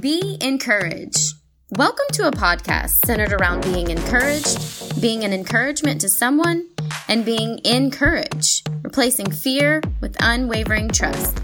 Be 0.00 0.38
encouraged. 0.40 1.34
Welcome 1.70 2.06
to 2.12 2.28
a 2.28 2.30
podcast 2.30 3.04
centered 3.04 3.32
around 3.32 3.62
being 3.62 3.90
encouraged, 3.90 5.00
being 5.00 5.24
an 5.24 5.32
encouragement 5.32 6.00
to 6.00 6.08
someone, 6.08 6.68
and 7.08 7.24
being 7.24 7.60
encouraged, 7.64 8.68
replacing 8.82 9.30
fear 9.30 9.82
with 10.00 10.16
unwavering 10.20 10.88
trust. 10.88 11.38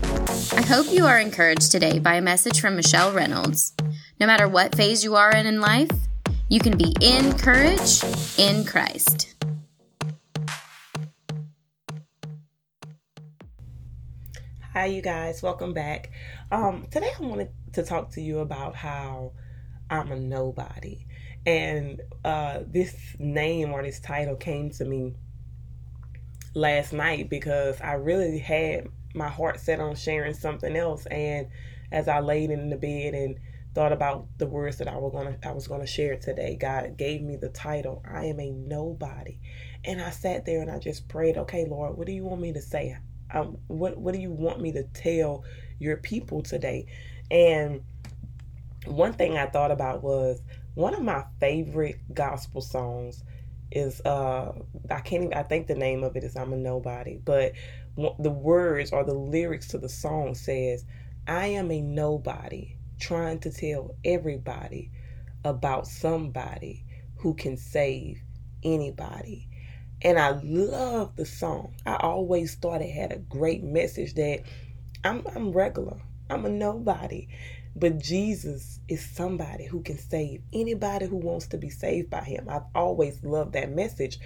I 0.55 0.63
hope 0.63 0.87
you 0.91 1.05
are 1.05 1.19
encouraged 1.19 1.73
today 1.73 1.99
by 1.99 2.15
a 2.15 2.23
message 2.23 2.61
from 2.61 2.77
Michelle 2.77 3.13
Reynolds. 3.13 3.75
No 4.19 4.27
matter 4.27 4.49
what 4.49 4.75
phase 4.75 5.05
you 5.05 5.17
are 5.17 5.33
in 5.33 5.47
in 5.47 5.61
life, 5.61 5.91
you 6.49 6.61
can 6.61 6.79
be 6.79 6.95
encouraged 7.01 8.05
in 8.39 8.65
Christ. 8.65 9.34
Hi, 14.75 14.87
you 14.87 15.03
guys. 15.03 15.41
Welcome 15.41 15.73
back. 15.73 16.11
Um, 16.51 16.89
today, 16.91 17.13
I 17.17 17.23
wanted 17.23 17.51
to 17.75 17.85
talk 17.85 18.11
to 18.15 18.21
you 18.21 18.41
about 18.41 18.75
how 18.75 19.31
I'm 19.89 20.11
a 20.11 20.17
nobody. 20.17 21.07
And 21.47 22.03
uh, 22.25 22.59
this 22.67 22.97
name 23.21 23.71
or 23.71 23.85
this 23.85 24.01
title 24.01 24.35
came 24.35 24.71
to 24.71 24.85
me 24.85 25.15
last 26.57 26.93
night 26.93 27.31
because 27.31 27.81
I 27.81 27.93
really 27.93 28.41
had 28.41 28.89
my 29.15 29.29
heart 29.29 29.61
set 29.61 29.79
on 29.79 29.95
sharing 29.95 30.35
something 30.35 30.75
else. 30.75 31.07
And 31.07 31.51
as 31.93 32.09
I 32.09 32.19
laid 32.19 32.51
in 32.51 32.69
the 32.69 32.77
bed 32.77 33.15
and 33.15 33.39
thought 33.77 33.93
about 33.93 34.27
the 34.39 34.49
words 34.49 34.79
that 34.79 34.89
I 34.89 34.97
was 34.97 35.13
gonna 35.13 35.39
I 35.45 35.53
was 35.53 35.69
gonna 35.69 35.87
share 35.87 36.17
today, 36.17 36.57
God 36.61 36.97
gave 36.97 37.23
me 37.23 37.37
the 37.37 37.51
title, 37.51 38.03
I 38.05 38.25
am 38.25 38.41
a 38.41 38.51
nobody. 38.51 39.39
And 39.85 40.03
I 40.03 40.11
sat 40.11 40.45
there 40.45 40.63
and 40.63 40.71
I 40.71 40.81
just 40.81 41.07
prayed, 41.07 41.39
okay, 41.39 41.65
Lord, 41.65 41.97
what 41.97 42.09
do 42.09 42.13
you 42.13 42.25
want 42.25 42.41
me 42.41 42.53
to 42.55 42.61
say? 42.61 42.97
Um, 43.33 43.59
what 43.67 43.97
what 43.99 44.15
do 44.15 44.21
you 44.21 44.31
want 44.31 44.61
me 44.61 44.73
to 44.73 44.85
tell 44.85 45.45
your 45.79 45.97
people 45.97 46.43
today? 46.43 46.87
And 47.31 47.83
one 48.87 49.15
thing 49.15 49.37
I 49.39 49.47
thought 49.47 49.71
about 49.71 50.03
was 50.03 50.43
one 50.75 50.95
of 50.95 51.03
my 51.03 51.25
favorite 51.41 52.01
gospel 52.13 52.61
songs 52.61 53.23
is 53.71 54.01
uh 54.03 54.53
I 54.91 55.01
can't 55.01 55.25
even 55.25 55.35
I 55.35 55.43
think 55.43 55.67
the 55.67 55.75
name 55.75 56.05
of 56.05 56.17
it 56.17 56.25
is 56.25 56.37
I'm 56.37 56.53
a 56.53 56.57
nobody, 56.57 57.19
but 57.25 57.53
the 57.97 58.31
words 58.31 58.93
or 58.93 59.05
the 59.05 59.15
lyrics 59.15 59.69
to 59.69 59.79
the 59.79 59.89
song 59.89 60.35
says 60.35 60.85
I 61.27 61.47
am 61.47 61.71
a 61.71 61.81
nobody 61.81 62.77
trying 62.99 63.39
to 63.41 63.51
tell 63.51 63.97
everybody 64.05 64.91
about 65.45 65.87
somebody 65.87 66.85
who 67.17 67.35
can 67.35 67.57
save 67.57 68.21
anybody. 68.63 69.49
And 70.05 70.19
I 70.19 70.33
love 70.43 71.17
the 71.17 71.25
song. 71.25 71.75
I 71.87 71.97
always 71.97 72.57
thought 72.57 72.83
it 72.83 72.93
had 72.93 73.13
a 73.13 73.19
great 73.19 73.65
message 73.65 74.15
that 74.15 74.43
I'm 75.03 75.27
I'm 75.35 75.53
regular. 75.53 75.97
I'm 76.29 76.45
a 76.45 76.51
nobody. 76.51 77.29
But 77.75 77.99
Jesus 77.99 78.81
is 78.89 79.05
somebody 79.05 79.67
who 79.67 79.83
can 79.83 79.99
save 79.99 80.43
anybody 80.53 81.07
who 81.07 81.17
wants 81.17 81.49
to 81.49 81.59
be 81.59 81.71
saved 81.71 82.11
by 82.11 82.23
him. 82.23 82.49
I've 82.49 82.67
always 82.75 83.25
loved 83.25 83.55
that 83.55 83.73
message, 83.73 84.21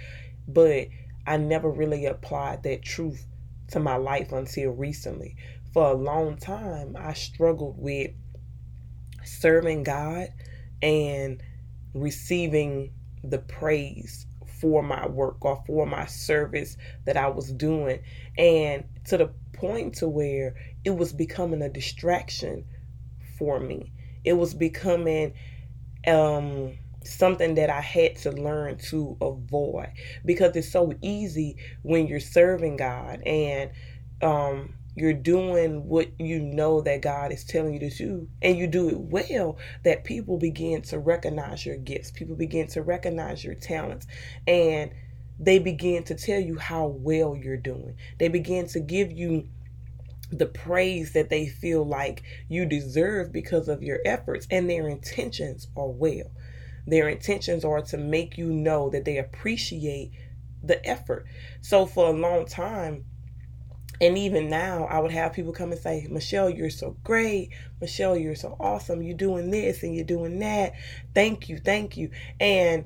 but 0.47 0.89
I 1.25 1.37
never 1.37 1.71
really 1.71 2.05
applied 2.05 2.63
that 2.63 2.83
truth 2.83 3.25
to 3.69 3.79
my 3.79 3.95
life 3.95 4.31
until 4.33 4.71
recently. 4.71 5.35
For 5.73 5.87
a 5.91 5.95
long 5.95 6.37
time, 6.37 6.95
I 6.99 7.13
struggled 7.13 7.75
with 7.79 8.11
serving 9.23 9.83
God 9.83 10.27
and 10.81 11.41
receiving 11.93 12.91
the 13.23 13.39
praise 13.39 14.25
for 14.59 14.83
my 14.83 15.07
work 15.07 15.43
or 15.43 15.63
for 15.65 15.85
my 15.85 16.05
service 16.05 16.77
that 17.05 17.17
I 17.17 17.27
was 17.27 17.51
doing 17.51 17.99
and 18.37 18.83
to 19.05 19.17
the 19.17 19.31
point 19.53 19.95
to 19.95 20.07
where 20.07 20.55
it 20.83 20.91
was 20.91 21.13
becoming 21.13 21.61
a 21.61 21.69
distraction 21.69 22.65
for 23.37 23.59
me. 23.59 23.91
It 24.23 24.33
was 24.33 24.53
becoming 24.53 25.33
um 26.07 26.77
something 27.03 27.55
that 27.55 27.69
I 27.69 27.81
had 27.81 28.17
to 28.17 28.31
learn 28.31 28.77
to 28.89 29.17
avoid 29.21 29.89
because 30.25 30.55
it's 30.55 30.71
so 30.71 30.93
easy 31.01 31.57
when 31.81 32.07
you're 32.07 32.19
serving 32.19 32.77
God 32.77 33.21
and 33.25 33.71
um 34.21 34.75
you're 34.99 35.13
doing 35.13 35.87
what 35.87 36.09
you 36.19 36.39
know 36.39 36.81
that 36.81 37.01
God 37.01 37.31
is 37.31 37.43
telling 37.43 37.73
you 37.73 37.79
to 37.79 37.89
do, 37.89 38.27
and 38.41 38.57
you 38.57 38.67
do 38.67 38.89
it 38.89 38.99
well, 38.99 39.57
that 39.83 40.03
people 40.03 40.37
begin 40.37 40.81
to 40.83 40.99
recognize 40.99 41.65
your 41.65 41.77
gifts. 41.77 42.11
People 42.11 42.35
begin 42.35 42.67
to 42.67 42.81
recognize 42.81 43.43
your 43.43 43.55
talents, 43.55 44.05
and 44.45 44.91
they 45.39 45.57
begin 45.57 46.03
to 46.03 46.15
tell 46.15 46.39
you 46.39 46.57
how 46.57 46.87
well 46.87 47.35
you're 47.35 47.57
doing. 47.57 47.95
They 48.19 48.27
begin 48.27 48.67
to 48.67 48.79
give 48.79 49.11
you 49.11 49.47
the 50.31 50.45
praise 50.45 51.13
that 51.13 51.29
they 51.29 51.47
feel 51.47 51.83
like 51.85 52.23
you 52.49 52.65
deserve 52.65 53.31
because 53.31 53.67
of 53.67 53.81
your 53.81 53.99
efforts, 54.05 54.47
and 54.51 54.69
their 54.69 54.87
intentions 54.87 55.67
are 55.77 55.87
well. 55.87 56.31
Their 56.85 57.07
intentions 57.07 57.63
are 57.63 57.81
to 57.83 57.97
make 57.97 58.37
you 58.37 58.51
know 58.51 58.89
that 58.89 59.05
they 59.05 59.17
appreciate 59.17 60.11
the 60.63 60.85
effort. 60.85 61.25
So, 61.61 61.85
for 61.85 62.07
a 62.07 62.17
long 62.17 62.45
time, 62.45 63.05
and 64.01 64.17
even 64.17 64.49
now, 64.49 64.85
I 64.85 64.99
would 64.99 65.11
have 65.11 65.33
people 65.33 65.53
come 65.53 65.71
and 65.71 65.81
say, 65.81 66.07
Michelle, 66.09 66.49
you're 66.49 66.69
so 66.69 66.97
great. 67.03 67.51
Michelle, 67.81 68.17
you're 68.17 68.35
so 68.35 68.55
awesome. 68.59 69.01
You're 69.01 69.17
doing 69.17 69.51
this 69.51 69.83
and 69.83 69.95
you're 69.95 70.05
doing 70.05 70.39
that. 70.39 70.73
Thank 71.15 71.49
you, 71.49 71.57
thank 71.59 71.97
you. 71.97 72.11
And 72.39 72.85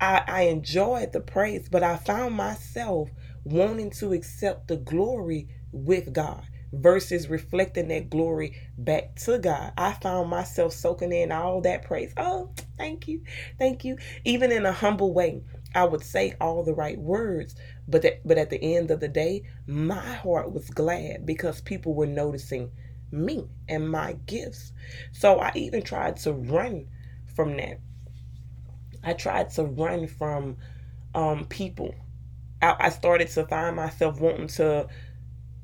I, 0.00 0.24
I 0.28 0.42
enjoyed 0.44 1.12
the 1.12 1.20
praise, 1.20 1.68
but 1.70 1.82
I 1.82 1.96
found 1.96 2.36
myself 2.36 3.10
wanting 3.44 3.90
to 3.92 4.12
accept 4.14 4.68
the 4.68 4.76
glory 4.78 5.48
with 5.72 6.12
God 6.12 6.44
versus 6.82 7.30
reflecting 7.30 7.88
that 7.88 8.10
glory 8.10 8.56
back 8.78 9.16
to 9.16 9.38
God. 9.38 9.72
I 9.78 9.94
found 9.94 10.30
myself 10.30 10.72
soaking 10.74 11.12
in 11.12 11.32
all 11.32 11.62
that 11.62 11.84
praise. 11.84 12.14
Oh, 12.16 12.50
thank 12.78 13.08
you. 13.08 13.22
Thank 13.58 13.84
you. 13.84 13.98
Even 14.24 14.52
in 14.52 14.66
a 14.66 14.72
humble 14.72 15.14
way. 15.14 15.42
I 15.74 15.84
would 15.84 16.04
say 16.04 16.34
all 16.40 16.64
the 16.64 16.74
right 16.74 16.98
words, 16.98 17.56
but 17.88 18.02
that, 18.02 18.26
but 18.26 18.38
at 18.38 18.50
the 18.50 18.76
end 18.76 18.90
of 18.90 19.00
the 19.00 19.08
day, 19.08 19.42
my 19.66 20.00
heart 20.14 20.52
was 20.52 20.70
glad 20.70 21.26
because 21.26 21.60
people 21.62 21.94
were 21.94 22.06
noticing 22.06 22.70
me 23.12 23.46
and 23.68 23.90
my 23.90 24.14
gifts. 24.26 24.72
So 25.12 25.40
I 25.40 25.52
even 25.54 25.82
tried 25.82 26.18
to 26.18 26.32
run 26.32 26.86
from 27.36 27.56
that. 27.58 27.80
I 29.04 29.14
tried 29.14 29.50
to 29.52 29.64
run 29.64 30.06
from 30.06 30.56
um, 31.14 31.46
people. 31.46 31.94
I, 32.62 32.76
I 32.80 32.88
started 32.90 33.28
to 33.30 33.46
find 33.46 33.76
myself 33.76 34.20
wanting 34.20 34.48
to 34.48 34.88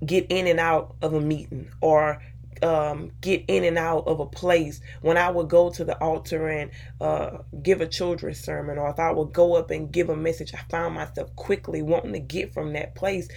get 0.05 0.27
in 0.31 0.47
and 0.47 0.61
out 0.61 0.97
of 1.03 1.15
a 1.15 1.21
meeting 1.21 1.69
or 1.81 2.23
um, 2.63 3.11
get 3.21 3.45
in 3.49 3.65
and 3.65 3.79
out 3.79 4.07
of 4.07 4.21
a 4.21 4.27
place, 4.27 4.81
when 5.01 5.17
I 5.17 5.31
would 5.31 5.49
go 5.49 5.71
to 5.71 5.85
the 5.85 5.97
altar 5.99 6.49
and 6.49 6.71
uh, 7.01 7.39
give 7.63 7.81
a 7.81 7.87
children's 7.87 8.41
sermon, 8.41 8.79
or 8.79 8.91
if 8.91 8.99
I 8.99 9.11
would 9.13 9.33
go 9.33 9.55
up 9.55 9.71
and 9.71 9.91
give 9.91 10.09
a 10.09 10.17
message, 10.17 10.53
I 10.55 10.61
found 10.71 10.95
myself 10.95 11.35
quickly 11.37 11.83
wanting 11.83 12.13
to 12.13 12.19
get 12.19 12.53
from 12.53 12.73
that 12.75 12.95
place 12.95 13.29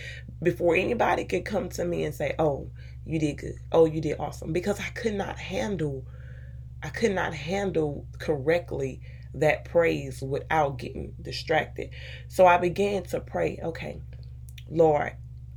before 0.42 0.76
anybody 0.76 1.26
could 1.26 1.46
come 1.46 1.70
to 1.70 1.86
me 1.86 2.04
and 2.04 2.14
say, 2.14 2.36
"Oh, 2.38 2.70
you 3.06 3.20
did 3.20 3.38
good. 3.38 3.56
Oh, 3.72 3.86
you 3.86 4.02
did 4.02 4.20
awesome," 4.20 4.52
because 4.52 4.80
I 4.80 4.90
could 4.90 5.14
not 5.14 5.40
handle, 5.40 6.06
I 6.82 6.90
could 6.90 7.14
not 7.14 7.34
handle 7.34 8.06
correctly 8.20 9.02
that 9.36 9.66
praise 9.66 10.22
without 10.22 10.78
getting 10.78 11.16
distracted. 11.22 11.90
So 12.28 12.46
I 12.46 12.58
began 12.58 13.04
to 13.04 13.20
pray, 13.20 13.60
okay, 13.64 14.02
Lord, 14.70 15.14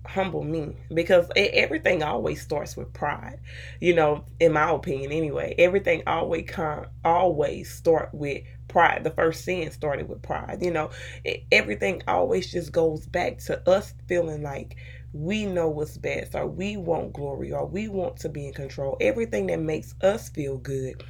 humble 0.09 0.43
me 0.45 0.77
because 0.95 1.29
everything 1.37 2.03
always 2.03 2.43
starts 2.43 2.77
with 2.77 2.93
pride 2.93 3.39
you 3.81 3.95
know 3.95 4.25
in 4.41 4.53
my 4.53 4.71
opinion 4.71 5.13
anyway. 5.13 5.55
Everything 5.59 6.03
always 6.07 6.45
come 6.49 6.87
always 7.05 7.71
start 7.73 8.11
with 8.13 8.43
pride. 8.69 9.05
The 9.05 9.11
first 9.11 9.45
sin 9.45 9.71
started 9.71 10.09
with 10.09 10.23
pride 10.23 10.59
you 10.63 10.71
know. 10.71 10.91
Everything 11.53 12.03
always 12.09 12.51
just 12.51 12.73
goes 12.73 13.07
back 13.07 13.39
to 13.47 13.69
us 13.69 13.95
feeling 14.09 14.43
like 14.43 14.77
we 15.13 15.47
know 15.47 15.69
what's 15.69 15.97
best 15.99 16.35
or 16.35 16.47
we 16.47 16.77
want 16.77 17.13
glory 17.13 17.53
or 17.53 17.67
we 17.67 17.89
want 17.89 18.17
to 18.19 18.29
be 18.29 18.47
in 18.49 18.53
control. 18.53 18.97
Everything 19.01 19.47
that 19.47 19.61
makes 19.61 19.95
us 20.03 20.29
feel 20.29 20.59
good 20.59 21.03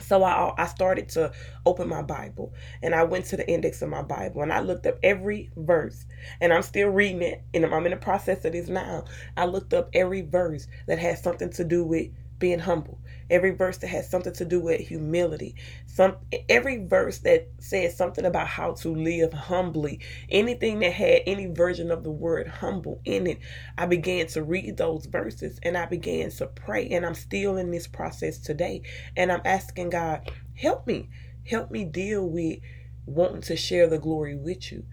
so 0.00 0.22
I, 0.24 0.52
I 0.58 0.66
started 0.66 1.08
to 1.10 1.32
open 1.66 1.88
my 1.88 2.02
Bible 2.02 2.52
and 2.82 2.94
I 2.94 3.04
went 3.04 3.26
to 3.26 3.36
the 3.36 3.48
index 3.48 3.80
of 3.82 3.88
my 3.88 4.02
Bible 4.02 4.42
and 4.42 4.52
I 4.52 4.60
looked 4.60 4.86
up 4.86 4.98
every 5.02 5.50
verse 5.56 6.04
and 6.40 6.52
I'm 6.52 6.62
still 6.62 6.88
reading 6.88 7.22
it 7.22 7.42
and 7.52 7.64
I'm 7.66 7.84
in 7.86 7.92
the 7.92 7.96
process 7.96 8.44
of 8.44 8.52
this 8.52 8.68
now. 8.68 9.04
I 9.36 9.46
looked 9.46 9.72
up 9.74 9.90
every 9.92 10.22
verse 10.22 10.66
that 10.86 10.98
has 10.98 11.22
something 11.22 11.50
to 11.50 11.64
do 11.64 11.84
with 11.84 12.08
being 12.38 12.58
humble. 12.58 12.98
Every 13.30 13.50
verse 13.50 13.78
that 13.78 13.88
has 13.88 14.10
something 14.10 14.32
to 14.34 14.44
do 14.44 14.60
with 14.60 14.80
humility. 14.80 15.56
Some 15.86 16.16
every 16.48 16.86
verse 16.86 17.18
that 17.20 17.48
says 17.58 17.96
something 17.96 18.24
about 18.24 18.46
how 18.46 18.72
to 18.74 18.94
live 18.94 19.32
humbly. 19.32 20.00
Anything 20.28 20.80
that 20.80 20.92
had 20.92 21.22
any 21.26 21.46
version 21.46 21.90
of 21.90 22.04
the 22.04 22.10
word 22.10 22.46
humble 22.46 23.00
in 23.04 23.26
it. 23.26 23.38
I 23.78 23.86
began 23.86 24.26
to 24.28 24.42
read 24.42 24.76
those 24.76 25.06
verses 25.06 25.58
and 25.62 25.76
I 25.76 25.86
began 25.86 26.30
to 26.32 26.46
pray. 26.46 26.88
And 26.88 27.04
I'm 27.06 27.14
still 27.14 27.56
in 27.56 27.70
this 27.70 27.86
process 27.86 28.38
today. 28.38 28.82
And 29.16 29.32
I'm 29.32 29.42
asking 29.44 29.90
God, 29.90 30.30
help 30.54 30.86
me. 30.86 31.08
Help 31.46 31.70
me 31.70 31.84
deal 31.84 32.28
with 32.28 32.58
wanting 33.06 33.42
to 33.42 33.56
share 33.56 33.86
the 33.86 33.98
glory 33.98 34.34
with 34.34 34.72
you. 34.72 34.84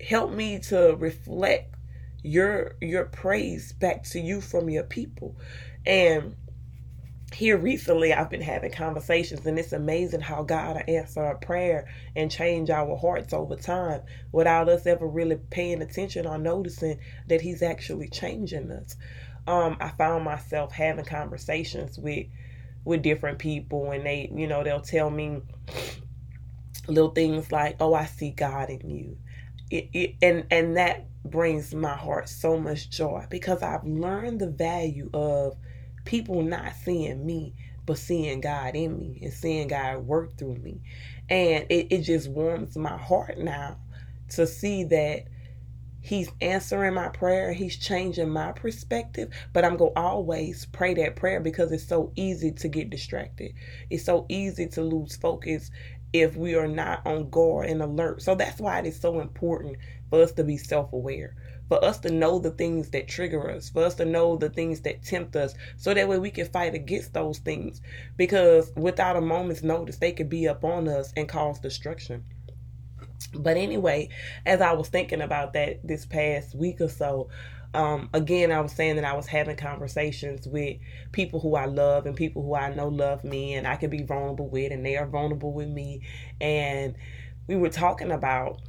Help 0.00 0.32
me 0.32 0.58
to 0.58 0.96
reflect 0.98 1.74
your 2.22 2.76
your 2.80 3.04
praise 3.06 3.72
back 3.72 4.04
to 4.04 4.20
you 4.20 4.40
from 4.40 4.70
your 4.70 4.84
people. 4.84 5.36
And 5.84 6.36
here 7.34 7.58
recently 7.58 8.12
I've 8.12 8.30
been 8.30 8.42
having 8.42 8.72
conversations 8.72 9.46
and 9.46 9.58
it's 9.58 9.72
amazing 9.72 10.20
how 10.22 10.42
God 10.44 10.76
will 10.76 10.94
answer 10.96 11.24
a 11.24 11.38
prayer 11.38 11.88
and 12.16 12.30
change 12.30 12.70
our 12.70 12.96
hearts 12.96 13.32
over 13.32 13.56
time 13.56 14.02
without 14.32 14.68
us 14.68 14.86
ever 14.86 15.06
really 15.08 15.36
paying 15.50 15.82
attention 15.82 16.26
or 16.26 16.38
noticing 16.38 16.98
that 17.28 17.40
he's 17.42 17.62
actually 17.62 18.08
changing 18.08 18.70
us. 18.72 18.96
Um, 19.46 19.76
I 19.80 19.90
found 19.90 20.24
myself 20.24 20.72
having 20.72 21.04
conversations 21.04 21.98
with 21.98 22.26
with 22.84 23.02
different 23.02 23.38
people 23.38 23.92
and 23.92 24.06
they, 24.06 24.30
you 24.34 24.46
know, 24.48 24.64
they'll 24.64 24.80
tell 24.82 25.10
me 25.10 25.42
little 26.88 27.10
things 27.10 27.52
like, 27.52 27.76
"Oh, 27.80 27.94
I 27.94 28.06
see 28.06 28.30
God 28.30 28.70
in 28.70 28.90
you." 28.90 29.18
It, 29.70 29.88
it, 29.92 30.16
and 30.22 30.46
and 30.50 30.76
that 30.76 31.06
brings 31.24 31.74
my 31.74 31.96
heart 31.96 32.28
so 32.28 32.58
much 32.58 32.90
joy 32.90 33.26
because 33.30 33.62
I've 33.62 33.84
learned 33.84 34.40
the 34.40 34.48
value 34.50 35.10
of 35.14 35.56
people 36.04 36.42
not 36.42 36.74
seeing 36.84 37.24
me 37.24 37.54
but 37.84 37.98
seeing 37.98 38.40
God 38.40 38.74
in 38.74 38.98
me 38.98 39.18
and 39.22 39.32
seeing 39.32 39.68
God 39.68 40.06
work 40.06 40.36
through 40.38 40.56
me. 40.56 40.80
And 41.28 41.66
it, 41.68 41.88
it 41.90 42.02
just 42.02 42.28
warms 42.28 42.76
my 42.76 42.96
heart 42.96 43.38
now 43.38 43.78
to 44.30 44.46
see 44.46 44.84
that 44.84 45.24
He's 46.00 46.30
answering 46.40 46.94
my 46.94 47.08
prayer. 47.08 47.52
He's 47.52 47.76
changing 47.76 48.30
my 48.30 48.52
perspective. 48.52 49.30
But 49.52 49.64
I'm 49.64 49.76
going 49.76 49.94
to 49.94 50.00
always 50.00 50.66
pray 50.66 50.94
that 50.94 51.16
prayer 51.16 51.40
because 51.40 51.70
it's 51.70 51.86
so 51.86 52.12
easy 52.16 52.50
to 52.52 52.68
get 52.68 52.90
distracted. 52.90 53.52
It's 53.88 54.04
so 54.04 54.26
easy 54.28 54.66
to 54.68 54.82
lose 54.82 55.16
focus 55.16 55.70
if 56.12 56.36
we 56.36 56.54
are 56.56 56.68
not 56.68 57.06
on 57.06 57.30
guard 57.30 57.70
and 57.70 57.80
alert. 57.82 58.20
So 58.22 58.34
that's 58.34 58.60
why 58.60 58.80
it 58.80 58.86
is 58.86 59.00
so 59.00 59.20
important 59.20 59.76
for 60.10 60.22
us 60.22 60.32
to 60.32 60.44
be 60.44 60.56
self 60.56 60.92
aware 60.92 61.36
for 61.72 61.82
us 61.82 61.98
to 62.00 62.10
know 62.10 62.38
the 62.38 62.50
things 62.50 62.90
that 62.90 63.08
trigger 63.08 63.50
us, 63.50 63.70
for 63.70 63.82
us 63.82 63.94
to 63.94 64.04
know 64.04 64.36
the 64.36 64.50
things 64.50 64.82
that 64.82 65.02
tempt 65.02 65.34
us, 65.34 65.54
so 65.78 65.94
that 65.94 66.06
way 66.06 66.18
we 66.18 66.30
can 66.30 66.44
fight 66.44 66.74
against 66.74 67.14
those 67.14 67.38
things. 67.38 67.80
Because 68.18 68.70
without 68.76 69.16
a 69.16 69.22
moment's 69.22 69.62
notice, 69.62 69.96
they 69.96 70.12
could 70.12 70.28
be 70.28 70.46
up 70.46 70.64
on 70.64 70.86
us 70.86 71.14
and 71.16 71.26
cause 71.26 71.58
destruction. 71.60 72.24
But 73.32 73.56
anyway, 73.56 74.10
as 74.44 74.60
I 74.60 74.72
was 74.74 74.90
thinking 74.90 75.22
about 75.22 75.54
that 75.54 75.80
this 75.82 76.04
past 76.04 76.54
week 76.54 76.82
or 76.82 76.90
so, 76.90 77.30
um, 77.72 78.10
again, 78.12 78.52
I 78.52 78.60
was 78.60 78.72
saying 78.72 78.96
that 78.96 79.06
I 79.06 79.14
was 79.14 79.26
having 79.26 79.56
conversations 79.56 80.46
with 80.46 80.76
people 81.12 81.40
who 81.40 81.54
I 81.54 81.64
love 81.64 82.04
and 82.04 82.14
people 82.14 82.42
who 82.42 82.54
I 82.54 82.74
know 82.74 82.88
love 82.88 83.24
me, 83.24 83.54
and 83.54 83.66
I 83.66 83.76
can 83.76 83.88
be 83.88 84.02
vulnerable 84.02 84.50
with, 84.50 84.72
and 84.72 84.84
they 84.84 84.98
are 84.98 85.06
vulnerable 85.06 85.54
with 85.54 85.68
me. 85.68 86.02
And 86.38 86.96
we 87.46 87.56
were 87.56 87.70
talking 87.70 88.10
about 88.10 88.60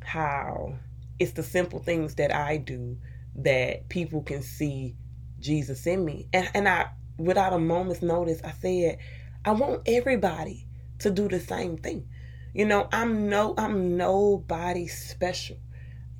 how 0.00 0.74
it's 1.18 1.32
the 1.32 1.42
simple 1.42 1.78
things 1.80 2.16
that 2.16 2.34
I 2.34 2.58
do 2.58 2.98
that 3.36 3.88
people 3.88 4.22
can 4.22 4.42
see 4.42 4.96
Jesus 5.40 5.86
in 5.86 6.04
me. 6.04 6.28
And 6.32 6.50
and 6.54 6.68
I 6.68 6.90
without 7.18 7.52
a 7.52 7.58
moment's 7.58 8.02
notice, 8.02 8.40
I 8.44 8.52
said, 8.52 8.98
I 9.44 9.52
want 9.52 9.82
everybody 9.86 10.66
to 11.00 11.10
do 11.10 11.28
the 11.28 11.40
same 11.40 11.76
thing. 11.78 12.08
You 12.54 12.66
know, 12.66 12.88
I'm 12.92 13.28
no 13.28 13.54
I'm 13.58 13.96
nobody 13.96 14.86
special. 14.88 15.58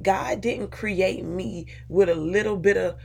God 0.02 0.40
didn't 0.43 0.70
create 0.70 1.25
me 1.25 1.66
with 1.88 2.08
a 2.08 2.14
little 2.14 2.56
bit 2.56 2.76
of 2.76 2.96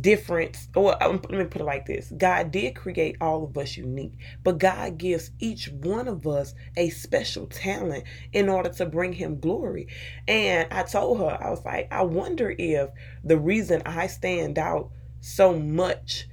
difference 0.00 0.68
or 0.76 1.02
um, 1.02 1.20
let 1.30 1.38
me 1.38 1.44
put 1.46 1.60
it 1.62 1.64
like 1.64 1.86
this. 1.86 2.12
God 2.16 2.50
did 2.50 2.76
create 2.76 3.16
all 3.20 3.44
of 3.44 3.56
us 3.58 3.76
unique 3.76 4.14
but 4.44 4.58
god 4.58 4.98
gives 4.98 5.30
each 5.38 5.68
one 5.70 6.08
of 6.08 6.26
us 6.26 6.54
a 6.76 6.90
special 6.90 7.46
talent 7.46 8.04
in 8.32 8.48
order 8.48 8.70
to 8.70 8.86
bring 8.86 9.12
him 9.12 9.40
glory. 9.40 9.88
And 10.28 10.68
i 10.72 10.82
told 10.82 11.18
her 11.20 11.38
i 11.42 11.50
was 11.50 11.64
like 11.64 11.88
i 11.92 12.02
wonder 12.02 12.54
if 12.58 12.90
the 13.24 13.38
reason 13.38 13.82
i 13.86 14.06
stand 14.06 14.58
out 14.58 14.90
so 15.20 15.58
much 15.58 16.26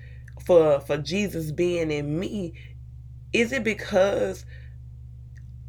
for 0.45 0.79
for 0.79 0.97
jesus 0.97 1.51
being 1.51 1.91
in 1.91 2.19
me 2.19 2.53
is 3.33 3.51
it 3.51 3.63
because 3.63 4.45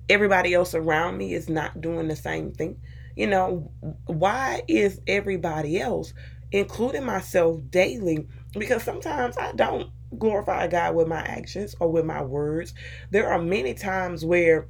everybody 0.09 0.55
else 0.55 0.75
around 0.75 1.19
me 1.19 1.35
is 1.35 1.49
not 1.49 1.81
doing 1.81 2.09
the 2.09 2.17
same 2.17 2.53
thing? 2.53 2.81
You 3.17 3.29
know 3.29 3.73
why 4.07 4.63
is 4.69 5.01
everybody 5.07 5.81
else 5.81 6.15
including 6.53 7.05
myself 7.05 7.61
daily 7.71 8.27
because 8.55 8.83
sometimes 8.83 9.37
I 9.39 9.53
don't 9.53 9.91
glorify 10.19 10.67
God 10.67 10.95
with 10.95 11.09
my 11.09 11.21
actions 11.21 11.75
or 11.81 11.91
with 11.91 12.05
my 12.05 12.23
words. 12.23 12.75
There 13.11 13.33
are 13.33 13.41
many 13.41 13.75
times 13.75 14.25
where 14.25 14.67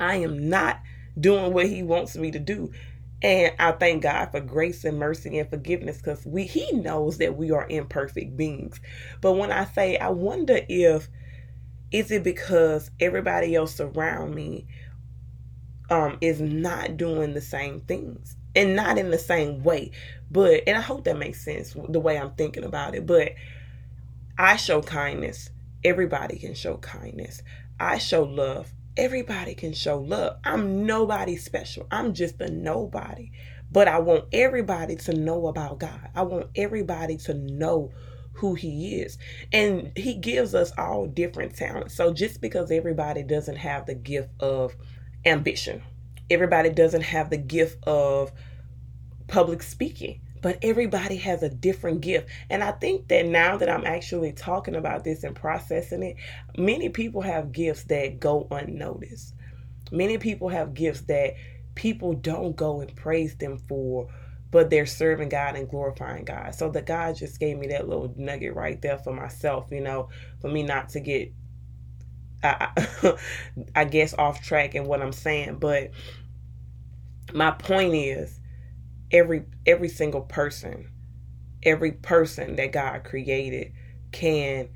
I 0.00 0.16
am 0.16 0.48
not 0.48 0.80
doing 1.18 1.52
what 1.52 1.66
he 1.66 1.82
wants 1.82 2.16
me 2.16 2.30
to 2.30 2.38
do. 2.38 2.72
And 3.22 3.52
I 3.58 3.72
thank 3.72 4.04
God 4.04 4.26
for 4.30 4.40
grace 4.40 4.84
and 4.84 4.98
mercy 4.98 5.38
and 5.38 5.50
forgiveness 5.50 5.98
because 5.98 6.24
we 6.24 6.44
He 6.44 6.70
knows 6.72 7.18
that 7.18 7.36
we 7.36 7.50
are 7.50 7.66
imperfect 7.68 8.36
beings. 8.36 8.80
But 9.20 9.32
when 9.32 9.50
I 9.50 9.64
say 9.64 9.98
I 9.98 10.10
wonder 10.10 10.60
if 10.68 11.08
is 11.90 12.10
it 12.12 12.24
because 12.24 12.90
everybody 13.00 13.54
else 13.56 13.80
around 13.80 14.34
me 14.34 14.66
um 15.90 16.18
is 16.20 16.40
not 16.40 16.96
doing 16.98 17.34
the 17.34 17.42
same 17.42 17.80
things 17.82 18.37
and 18.58 18.74
not 18.74 18.98
in 18.98 19.10
the 19.10 19.18
same 19.18 19.62
way. 19.62 19.92
But 20.30 20.64
and 20.66 20.76
I 20.76 20.80
hope 20.80 21.04
that 21.04 21.16
makes 21.16 21.42
sense 21.42 21.74
the 21.88 22.00
way 22.00 22.18
I'm 22.18 22.32
thinking 22.32 22.64
about 22.64 22.94
it. 22.94 23.06
But 23.06 23.32
I 24.36 24.56
show 24.56 24.82
kindness. 24.82 25.50
Everybody 25.84 26.38
can 26.38 26.54
show 26.54 26.76
kindness. 26.78 27.42
I 27.78 27.98
show 27.98 28.24
love. 28.24 28.72
Everybody 28.96 29.54
can 29.54 29.72
show 29.72 29.98
love. 29.98 30.38
I'm 30.44 30.84
nobody 30.84 31.36
special. 31.36 31.86
I'm 31.92 32.12
just 32.12 32.40
a 32.40 32.50
nobody. 32.50 33.30
But 33.70 33.86
I 33.86 34.00
want 34.00 34.24
everybody 34.32 34.96
to 34.96 35.14
know 35.14 35.46
about 35.46 35.78
God. 35.78 36.10
I 36.16 36.22
want 36.22 36.48
everybody 36.56 37.16
to 37.18 37.34
know 37.34 37.92
who 38.32 38.54
he 38.54 38.96
is. 39.00 39.18
And 39.52 39.92
he 39.96 40.14
gives 40.14 40.52
us 40.54 40.72
all 40.76 41.06
different 41.06 41.54
talents. 41.54 41.94
So 41.94 42.12
just 42.12 42.40
because 42.40 42.72
everybody 42.72 43.22
doesn't 43.22 43.56
have 43.56 43.86
the 43.86 43.94
gift 43.94 44.30
of 44.40 44.74
ambition, 45.24 45.82
everybody 46.28 46.70
doesn't 46.70 47.02
have 47.02 47.30
the 47.30 47.36
gift 47.36 47.84
of 47.84 48.32
public 49.28 49.62
speaking 49.62 50.20
but 50.42 50.58
everybody 50.62 51.16
has 51.16 51.42
a 51.42 51.48
different 51.48 52.00
gift. 52.00 52.28
And 52.50 52.62
I 52.62 52.72
think 52.72 53.08
that 53.08 53.26
now 53.26 53.56
that 53.56 53.68
I'm 53.68 53.84
actually 53.84 54.32
talking 54.32 54.76
about 54.76 55.04
this 55.04 55.24
and 55.24 55.34
processing 55.34 56.02
it, 56.02 56.16
many 56.56 56.88
people 56.88 57.22
have 57.22 57.52
gifts 57.52 57.84
that 57.84 58.20
go 58.20 58.46
unnoticed. 58.50 59.34
Many 59.90 60.18
people 60.18 60.48
have 60.48 60.74
gifts 60.74 61.02
that 61.02 61.34
people 61.74 62.14
don't 62.14 62.56
go 62.56 62.80
and 62.80 62.94
praise 62.94 63.36
them 63.36 63.58
for, 63.68 64.08
but 64.50 64.70
they're 64.70 64.86
serving 64.86 65.30
God 65.30 65.56
and 65.56 65.68
glorifying 65.68 66.24
God. 66.24 66.54
So 66.54 66.70
the 66.70 66.82
God 66.82 67.16
just 67.16 67.40
gave 67.40 67.58
me 67.58 67.68
that 67.68 67.88
little 67.88 68.12
nugget 68.16 68.54
right 68.54 68.80
there 68.80 68.98
for 68.98 69.12
myself, 69.12 69.68
you 69.70 69.80
know, 69.80 70.08
for 70.40 70.48
me 70.50 70.62
not 70.62 70.90
to 70.90 71.00
get 71.00 71.32
I, 72.42 72.70
I 73.74 73.84
guess 73.84 74.14
off 74.14 74.42
track 74.44 74.74
in 74.76 74.84
what 74.86 75.02
I'm 75.02 75.12
saying, 75.12 75.56
but 75.58 75.90
my 77.34 77.50
point 77.50 77.94
is 77.94 78.37
every 79.10 79.44
every 79.66 79.88
single 79.88 80.22
person, 80.22 80.90
every 81.62 81.92
person 81.92 82.56
that 82.56 82.72
God 82.72 83.04
created 83.04 83.72
can 84.12 84.68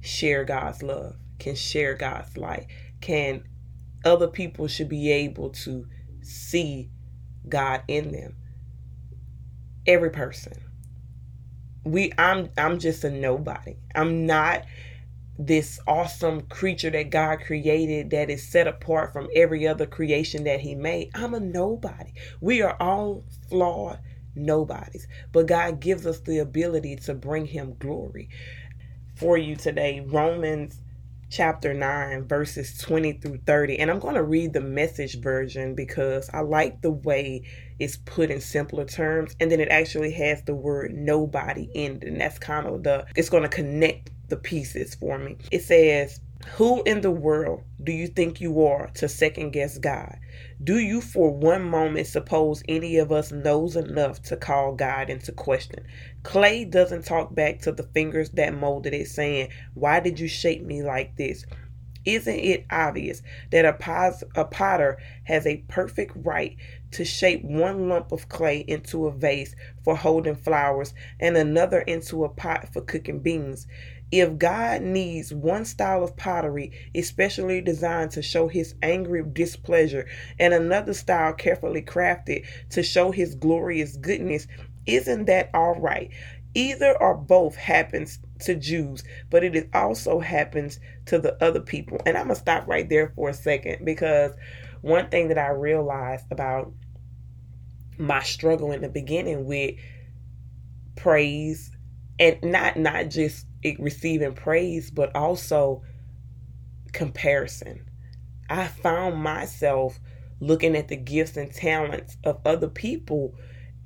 share 0.00 0.44
God's 0.44 0.82
love, 0.82 1.16
can 1.38 1.54
share 1.54 1.94
God's 1.94 2.36
light, 2.36 2.66
can 3.00 3.44
other 4.04 4.28
people 4.28 4.68
should 4.68 4.88
be 4.88 5.10
able 5.10 5.50
to 5.50 5.86
see 6.22 6.90
God 7.48 7.82
in 7.88 8.12
them. 8.12 8.36
Every 9.86 10.10
person. 10.10 10.54
We 11.84 12.12
I'm 12.18 12.50
I'm 12.56 12.78
just 12.78 13.04
a 13.04 13.10
nobody. 13.10 13.76
I'm 13.94 14.26
not 14.26 14.64
this 15.38 15.78
awesome 15.86 16.42
creature 16.42 16.90
that 16.90 17.10
God 17.10 17.40
created 17.40 18.10
that 18.10 18.30
is 18.30 18.48
set 18.48 18.66
apart 18.66 19.12
from 19.12 19.28
every 19.34 19.66
other 19.66 19.86
creation 19.86 20.44
that 20.44 20.60
He 20.60 20.74
made. 20.74 21.10
I'm 21.14 21.34
a 21.34 21.40
nobody. 21.40 22.12
We 22.40 22.62
are 22.62 22.76
all 22.80 23.24
flawed 23.48 24.00
nobodies, 24.34 25.06
but 25.32 25.46
God 25.46 25.80
gives 25.80 26.06
us 26.06 26.20
the 26.20 26.38
ability 26.38 26.96
to 26.96 27.14
bring 27.14 27.46
Him 27.46 27.76
glory. 27.78 28.28
For 29.16 29.38
you 29.38 29.56
today, 29.56 30.00
Romans 30.06 30.80
chapter 31.30 31.74
9, 31.74 32.28
verses 32.28 32.78
20 32.78 33.14
through 33.14 33.38
30. 33.46 33.78
And 33.78 33.90
I'm 33.90 33.98
going 33.98 34.14
to 34.14 34.22
read 34.22 34.52
the 34.52 34.60
message 34.60 35.20
version 35.20 35.74
because 35.74 36.30
I 36.32 36.40
like 36.40 36.82
the 36.82 36.90
way 36.90 37.42
it's 37.78 37.96
put 37.96 38.30
in 38.30 38.40
simpler 38.40 38.84
terms. 38.84 39.34
And 39.40 39.50
then 39.50 39.60
it 39.60 39.68
actually 39.68 40.12
has 40.12 40.42
the 40.44 40.54
word 40.54 40.92
nobody 40.94 41.68
in 41.74 41.96
it. 41.96 42.04
And 42.04 42.20
that's 42.20 42.38
kind 42.38 42.66
of 42.66 42.82
the, 42.84 43.06
it's 43.16 43.28
going 43.28 43.42
to 43.42 43.48
connect 43.48 44.10
the 44.28 44.36
pieces 44.36 44.94
for 44.94 45.18
me. 45.18 45.36
It 45.50 45.62
says, 45.62 46.20
Who 46.56 46.82
in 46.84 47.00
the 47.00 47.10
world 47.10 47.64
do 47.82 47.92
you 47.92 48.06
think 48.06 48.40
you 48.40 48.64
are 48.64 48.88
to 48.94 49.08
second 49.08 49.50
guess 49.50 49.78
God? 49.78 50.18
Do 50.62 50.78
you 50.78 51.00
for 51.00 51.30
one 51.32 51.62
moment 51.62 52.06
suppose 52.06 52.62
any 52.68 52.96
of 52.98 53.12
us 53.12 53.32
knows 53.32 53.76
enough 53.76 54.22
to 54.22 54.36
call 54.36 54.74
God 54.74 55.10
into 55.10 55.32
question? 55.32 55.84
Clay 56.22 56.64
doesn't 56.64 57.04
talk 57.04 57.34
back 57.34 57.60
to 57.60 57.72
the 57.72 57.82
fingers 57.82 58.30
that 58.30 58.54
molded 58.54 58.94
it, 58.94 59.08
saying, 59.08 59.48
Why 59.74 60.00
did 60.00 60.18
you 60.18 60.28
shape 60.28 60.62
me 60.62 60.82
like 60.82 61.16
this? 61.16 61.44
Isn't 62.04 62.38
it 62.38 62.66
obvious 62.70 63.20
that 63.50 63.64
a, 63.64 63.72
pos- 63.72 64.22
a 64.36 64.44
potter 64.44 64.96
has 65.24 65.44
a 65.44 65.64
perfect 65.68 66.12
right 66.14 66.56
to 66.92 67.04
shape 67.04 67.44
one 67.44 67.88
lump 67.88 68.12
of 68.12 68.28
clay 68.28 68.64
into 68.66 69.06
a 69.06 69.12
vase 69.12 69.54
for 69.84 69.96
holding 69.96 70.36
flowers 70.36 70.94
and 71.20 71.36
another 71.36 71.80
into 71.80 72.24
a 72.24 72.28
pot 72.28 72.72
for 72.72 72.80
cooking 72.80 73.18
beans. 73.20 73.66
If 74.12 74.38
God 74.38 74.82
needs 74.82 75.34
one 75.34 75.64
style 75.64 76.04
of 76.04 76.16
pottery 76.16 76.72
especially 76.94 77.60
designed 77.60 78.12
to 78.12 78.22
show 78.22 78.46
his 78.48 78.74
angry 78.82 79.24
displeasure 79.32 80.06
and 80.38 80.54
another 80.54 80.94
style 80.94 81.32
carefully 81.32 81.82
crafted 81.82 82.46
to 82.70 82.82
show 82.82 83.10
his 83.10 83.34
glorious 83.34 83.96
goodness, 83.96 84.46
isn't 84.86 85.24
that 85.24 85.50
all 85.52 85.80
right? 85.80 86.10
Either 86.54 86.96
or 87.02 87.14
both 87.16 87.56
happens 87.56 88.18
to 88.40 88.54
Jews, 88.54 89.02
but 89.28 89.44
it 89.44 89.68
also 89.74 90.20
happens 90.20 90.78
to 91.06 91.18
the 91.18 91.42
other 91.44 91.60
people. 91.60 92.00
And 92.06 92.16
I'm 92.16 92.26
going 92.26 92.36
to 92.36 92.40
stop 92.40 92.66
right 92.66 92.88
there 92.88 93.12
for 93.14 93.28
a 93.28 93.34
second 93.34 93.84
because 93.84 94.32
one 94.80 95.10
thing 95.10 95.28
that 95.28 95.38
I 95.38 95.48
realized 95.48 96.26
about 96.30 96.72
my 97.98 98.22
struggle 98.22 98.72
in 98.72 98.82
the 98.82 98.88
beginning 98.88 99.46
with 99.46 99.74
praise 100.96 101.75
and 102.18 102.38
not 102.42 102.76
not 102.76 103.10
just 103.10 103.46
receiving 103.78 104.34
praise 104.34 104.90
but 104.90 105.14
also 105.16 105.82
comparison. 106.92 107.84
I 108.50 108.68
found 108.68 109.22
myself 109.22 109.98
looking 110.40 110.76
at 110.76 110.88
the 110.88 110.96
gifts 110.96 111.36
and 111.36 111.52
talents 111.52 112.16
of 112.24 112.40
other 112.44 112.68
people 112.68 113.34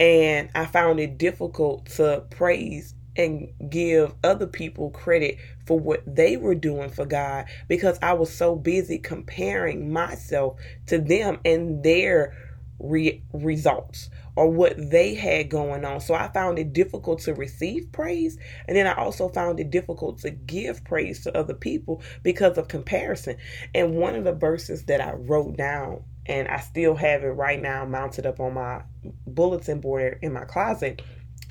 and 0.00 0.50
i 0.54 0.66
found 0.66 1.00
it 1.00 1.18
difficult 1.18 1.86
to 1.86 2.24
praise 2.30 2.94
and 3.16 3.48
give 3.70 4.14
other 4.24 4.46
people 4.46 4.90
credit 4.90 5.38
for 5.66 5.78
what 5.78 6.02
they 6.06 6.36
were 6.36 6.54
doing 6.54 6.90
for 6.90 7.06
God 7.06 7.46
because 7.68 7.98
I 8.02 8.14
was 8.14 8.34
so 8.34 8.56
busy 8.56 8.98
comparing 8.98 9.92
myself 9.92 10.58
to 10.86 10.98
them 10.98 11.38
and 11.44 11.82
their 11.84 12.34
re- 12.80 13.22
results 13.32 14.10
or 14.36 14.48
what 14.50 14.74
they 14.90 15.14
had 15.14 15.48
going 15.50 15.84
on. 15.84 16.00
So 16.00 16.14
I 16.14 16.28
found 16.28 16.58
it 16.58 16.72
difficult 16.72 17.20
to 17.20 17.34
receive 17.34 17.92
praise. 17.92 18.38
And 18.66 18.76
then 18.76 18.86
I 18.86 18.94
also 18.94 19.28
found 19.28 19.60
it 19.60 19.70
difficult 19.70 20.18
to 20.20 20.30
give 20.30 20.84
praise 20.84 21.22
to 21.24 21.36
other 21.36 21.54
people 21.54 22.02
because 22.22 22.58
of 22.58 22.68
comparison. 22.68 23.36
And 23.74 23.96
one 23.96 24.14
of 24.14 24.24
the 24.24 24.32
verses 24.32 24.84
that 24.86 25.00
I 25.00 25.12
wrote 25.12 25.56
down, 25.56 26.04
and 26.26 26.48
I 26.48 26.60
still 26.60 26.94
have 26.96 27.22
it 27.22 27.28
right 27.28 27.60
now 27.60 27.84
mounted 27.84 28.26
up 28.26 28.40
on 28.40 28.54
my 28.54 28.82
bulletin 29.26 29.80
board 29.80 30.18
in 30.22 30.32
my 30.32 30.44
closet, 30.44 31.02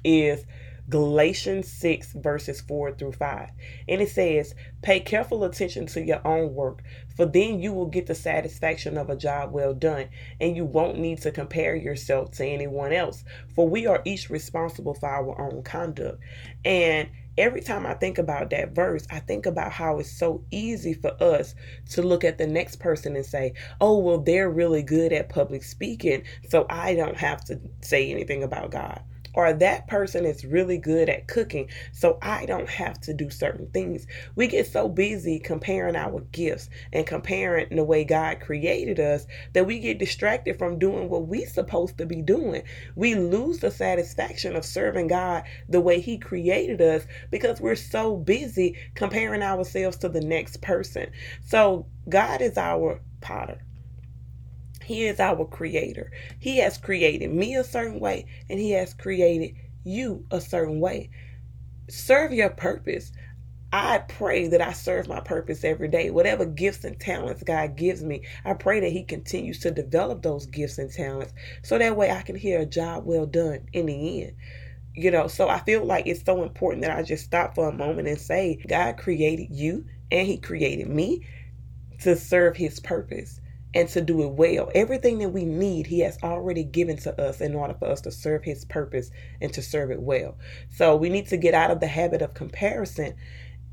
is 0.04 0.46
Galatians 0.90 1.72
6, 1.72 2.14
verses 2.14 2.62
4 2.62 2.94
through 2.94 3.12
5. 3.12 3.50
And 3.88 4.02
it 4.02 4.10
says, 4.10 4.56
Pay 4.82 5.02
careful 5.02 5.44
attention 5.44 5.86
to 5.88 6.02
your 6.02 6.26
own 6.28 6.56
work, 6.56 6.82
for 7.16 7.28
then 7.28 7.60
you 7.60 7.74
will 7.74 7.86
get 7.86 8.08
the 8.08 8.16
satisfaction 8.16 8.98
of 8.98 9.08
a 9.10 9.16
job 9.16 9.52
well 9.52 9.76
done, 9.76 10.10
and 10.42 10.56
you 10.56 10.66
won't 10.66 10.98
need 10.98 11.22
to 11.22 11.32
compare 11.32 11.76
yourself 11.76 12.32
to 12.32 12.46
anyone 12.46 12.92
else, 12.92 13.24
for 13.54 13.70
we 13.70 13.86
are 13.86 14.02
each 14.04 14.32
responsible 14.32 14.96
for 14.96 15.08
our 15.08 15.40
own 15.40 15.62
conduct. 15.62 16.24
And 16.66 17.10
every 17.38 17.62
time 17.62 17.86
I 17.86 17.94
think 17.94 18.18
about 18.18 18.50
that 18.50 18.74
verse, 18.74 19.06
I 19.12 19.20
think 19.20 19.46
about 19.46 19.72
how 19.72 20.00
it's 20.00 20.12
so 20.12 20.44
easy 20.50 20.96
for 20.96 21.12
us 21.22 21.54
to 21.92 22.02
look 22.02 22.24
at 22.24 22.40
the 22.40 22.48
next 22.48 22.78
person 22.78 23.16
and 23.16 23.26
say, 23.26 23.54
oh, 23.80 24.00
well, 24.00 24.20
they're 24.20 24.50
really 24.50 24.82
good 24.82 25.14
at 25.14 25.30
public 25.30 25.64
speaking, 25.64 26.24
so 26.50 26.66
I 26.68 26.96
don't 26.96 27.18
have 27.18 27.46
to 27.46 27.60
say 27.82 28.10
anything 28.10 28.42
about 28.42 28.72
God 28.72 29.04
or 29.34 29.54
that 29.54 29.88
person 29.88 30.26
is 30.26 30.46
really 30.46 30.78
good 30.78 31.10
at 31.10 31.28
cooking, 31.28 31.70
so 31.92 32.18
I 32.22 32.46
don't 32.46 32.70
have 32.70 33.00
to 33.02 33.14
do 33.14 33.30
certain 33.30 33.68
things. 33.68 34.08
We 34.36 34.48
get 34.48 34.68
so 34.68 34.88
busy 34.88 35.40
comparing 35.40 35.96
our 35.96 36.22
gifts 36.32 36.70
and 36.94 37.06
comparing 37.06 37.76
the 37.76 37.84
way 37.84 38.04
God 38.04 38.40
created 38.40 39.00
us 39.00 39.26
that 39.54 39.66
we 39.66 39.80
get 39.80 40.00
distracted 40.00 40.58
from 40.58 40.80
doing 40.80 41.10
what 41.10 41.28
we're 41.28 41.48
supposed 41.48 41.98
to 41.98 42.06
be 42.06 42.22
doing. 42.22 42.64
We 42.96 43.16
lose 43.16 43.60
the 43.60 43.72
satisfaction 43.72 44.56
of 44.56 44.66
serving 44.66 45.08
God 45.08 45.44
the 45.68 45.82
way 45.82 46.00
He 46.00 46.18
created 46.18 46.82
us 46.82 47.06
because 47.32 47.62
we're 47.62 47.76
so 47.76 48.16
busy 48.16 48.78
comparing 48.96 49.42
ourselves 49.42 49.98
to 49.98 50.10
the 50.10 50.22
next 50.22 50.62
person. 50.62 51.12
So, 51.46 51.86
God 52.08 52.42
is 52.42 52.58
our 52.58 53.02
potter. 53.22 53.60
He 54.90 55.06
is 55.06 55.20
our 55.20 55.46
creator. 55.46 56.12
He 56.40 56.58
has 56.58 56.80
created 56.80 57.32
me 57.32 57.54
a 57.54 57.64
certain 57.64 58.00
way, 58.00 58.26
and 58.50 58.60
He 58.60 58.72
has 58.72 58.96
created 58.96 59.56
you 59.84 60.26
a 60.32 60.42
certain 60.42 60.80
way. 60.80 61.12
Serve 61.88 62.34
your 62.34 62.50
purpose. 62.50 63.12
I 63.72 64.00
pray 64.00 64.48
that 64.48 64.62
I 64.62 64.74
serve 64.74 65.08
my 65.08 65.20
purpose 65.20 65.64
every 65.64 65.90
day. 65.90 66.10
Whatever 66.10 66.44
gifts 66.44 66.86
and 66.86 67.00
talents 67.00 67.44
God 67.44 67.76
gives 67.76 68.04
me, 68.04 68.24
I 68.44 68.56
pray 68.56 68.80
that 68.80 68.92
He 68.92 69.04
continues 69.04 69.60
to 69.60 69.70
develop 69.70 70.24
those 70.24 70.48
gifts 70.48 70.80
and 70.80 70.92
talents 70.92 71.36
so 71.62 71.78
that 71.78 71.96
way 71.96 72.10
I 72.10 72.24
can 72.24 72.36
hear 72.36 72.60
a 72.60 72.66
job 72.66 73.06
well 73.06 73.28
done 73.28 73.70
in 73.72 73.86
the 73.86 74.24
end. 74.24 74.36
You 74.96 75.12
know, 75.12 75.28
so 75.28 75.50
I 75.50 75.60
feel 75.60 75.86
like 75.86 76.08
it's 76.08 76.26
so 76.26 76.42
important 76.42 76.82
that 76.82 76.98
I 76.98 77.04
just 77.04 77.26
stop 77.26 77.54
for 77.54 77.70
a 77.70 77.72
moment 77.72 78.08
and 78.08 78.20
say, 78.20 78.60
God 78.68 78.98
created 78.98 79.50
you 79.52 79.86
and 80.10 80.26
He 80.26 80.40
created 80.40 80.90
me 80.90 81.28
to 82.00 82.16
serve 82.16 82.58
His 82.58 82.80
purpose 82.80 83.40
and 83.74 83.88
to 83.90 84.02
do 84.02 84.24
it 84.24 84.32
well. 84.32 84.72
Everything 84.74 85.20
that 85.20 85.30
we 85.30 85.46
need, 85.46 85.88
He 85.88 86.00
has 86.00 86.18
already 86.24 86.64
given 86.64 86.98
to 86.98 87.22
us 87.22 87.42
in 87.42 87.56
order 87.56 87.74
for 87.74 87.88
us 87.88 88.02
to 88.02 88.12
serve 88.12 88.44
His 88.44 88.66
purpose 88.66 89.12
and 89.42 89.54
to 89.54 89.62
serve 89.62 89.92
it 89.92 90.02
well. 90.02 90.38
So 90.72 90.96
we 90.96 91.10
need 91.10 91.28
to 91.28 91.38
get 91.38 91.54
out 91.54 91.72
of 91.72 91.80
the 91.80 91.88
habit 91.88 92.22
of 92.22 92.34
comparison 92.34 93.16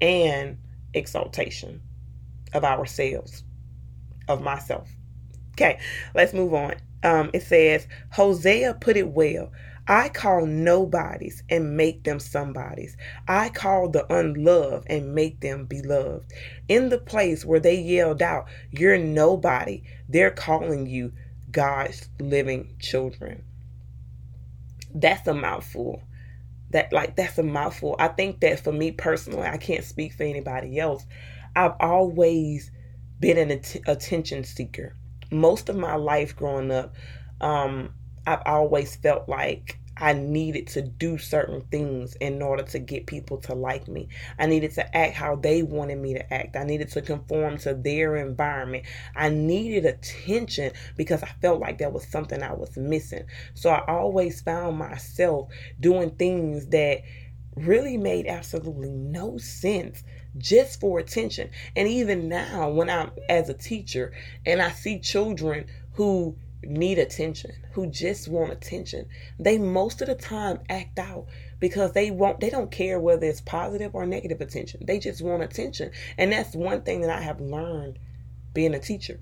and 0.00 0.58
exaltation 0.94 1.82
of 2.52 2.64
ourselves, 2.64 3.44
of 4.28 4.42
myself. 4.42 4.88
Okay, 5.52 5.78
let's 6.14 6.34
move 6.34 6.54
on. 6.54 6.74
Um, 7.02 7.30
it 7.32 7.42
says, 7.42 7.86
Hosea 8.12 8.74
put 8.74 8.96
it 8.96 9.08
well. 9.08 9.52
I 9.88 10.08
call 10.08 10.46
nobodies 10.46 11.42
and 11.50 11.76
make 11.76 12.04
them 12.04 12.20
somebodies. 12.20 12.96
I 13.28 13.50
call 13.50 13.90
the 13.90 14.10
unloved 14.12 14.86
and 14.90 15.14
make 15.14 15.40
them 15.40 15.66
beloved. 15.66 16.32
In 16.68 16.88
the 16.88 16.98
place 16.98 17.44
where 17.44 17.60
they 17.60 17.80
yelled 17.80 18.22
out, 18.22 18.46
You're 18.70 18.98
nobody, 18.98 19.82
they're 20.08 20.30
calling 20.32 20.86
you 20.86 21.12
God's 21.50 22.08
living 22.20 22.76
children. 22.80 23.44
That's 24.94 25.26
a 25.28 25.34
mouthful. 25.34 26.02
That 26.70 26.92
like 26.92 27.16
that's 27.16 27.38
a 27.38 27.42
mouthful. 27.44 27.96
I 27.98 28.08
think 28.08 28.40
that 28.40 28.60
for 28.60 28.72
me 28.72 28.92
personally, 28.92 29.46
I 29.48 29.58
can't 29.58 29.84
speak 29.84 30.14
for 30.14 30.24
anybody 30.24 30.78
else. 30.80 31.06
I've 31.56 31.74
always 31.80 32.70
been 33.20 33.38
an 33.38 33.52
att- 33.52 33.82
attention 33.86 34.44
seeker. 34.44 34.96
Most 35.30 35.68
of 35.68 35.76
my 35.76 35.96
life 35.96 36.36
growing 36.36 36.70
up, 36.72 36.94
um, 37.40 37.90
I've 38.26 38.42
always 38.45 38.97
felt 38.97 39.28
like 39.28 39.78
I 39.99 40.12
needed 40.12 40.66
to 40.68 40.83
do 40.83 41.16
certain 41.16 41.62
things 41.71 42.16
in 42.16 42.42
order 42.42 42.62
to 42.64 42.78
get 42.78 43.06
people 43.06 43.38
to 43.38 43.54
like 43.54 43.88
me. 43.88 44.09
I 44.38 44.47
needed 44.47 44.73
to 44.73 44.97
act 44.97 45.14
how 45.14 45.37
they 45.37 45.62
wanted 45.62 45.99
me 45.99 46.14
to 46.14 46.35
act. 46.35 46.54
I 46.54 46.64
needed 46.64 46.90
to 46.90 47.02
conform 47.02 47.56
to 47.59 47.73
their 47.73 48.16
environment. 48.16 48.85
I 49.14 49.30
needed 49.30 49.87
attention 49.87 50.73
because 50.97 51.23
I 51.23 51.28
felt 51.40 51.61
like 51.61 51.78
there 51.78 51.88
was 51.88 52.06
something 52.06 52.42
I 52.42 52.52
was 52.52 52.76
missing. 52.76 53.25
So 53.54 53.71
I 53.71 53.87
always 53.87 54.42
found 54.42 54.76
myself 54.76 55.49
doing 55.80 56.11
things 56.11 56.66
that 56.68 57.00
really 57.54 57.97
made 57.97 58.26
absolutely 58.26 58.90
no 58.90 59.38
sense 59.38 60.04
just 60.37 60.78
for 60.78 60.99
attention. 60.99 61.49
And 61.75 61.88
even 61.88 62.28
now, 62.28 62.68
when 62.68 62.90
I'm 62.90 63.12
as 63.30 63.49
a 63.49 63.54
teacher 63.54 64.12
and 64.45 64.61
I 64.61 64.73
see 64.73 64.99
children 64.99 65.66
who 65.92 66.37
need 66.66 66.99
attention, 66.99 67.52
who 67.73 67.87
just 67.87 68.28
want 68.28 68.52
attention, 68.52 69.06
they 69.38 69.58
most 69.58 70.02
of 70.02 70.08
the 70.08 70.14
time 70.14 70.61
act 70.68 70.99
out 70.99 71.26
because 71.61 71.92
they 71.92 72.11
won't 72.11 72.40
they 72.40 72.50
don't 72.50 72.70
care 72.70 72.99
whether 73.00 73.26
it's 73.26 73.40
positive 73.40 73.94
or 73.94 74.06
negative 74.06 74.40
attention. 74.40 74.80
They 74.87 74.99
just 74.99 75.23
want 75.23 75.42
attention. 75.42 75.90
And 76.18 76.32
that's 76.32 76.54
one 76.54 76.82
thing 76.82 77.02
that 77.02 77.11
I 77.11 77.20
have 77.20 77.40
learned 77.40 77.99
being 78.54 78.75
a 78.75 78.80
teacher 78.80 79.18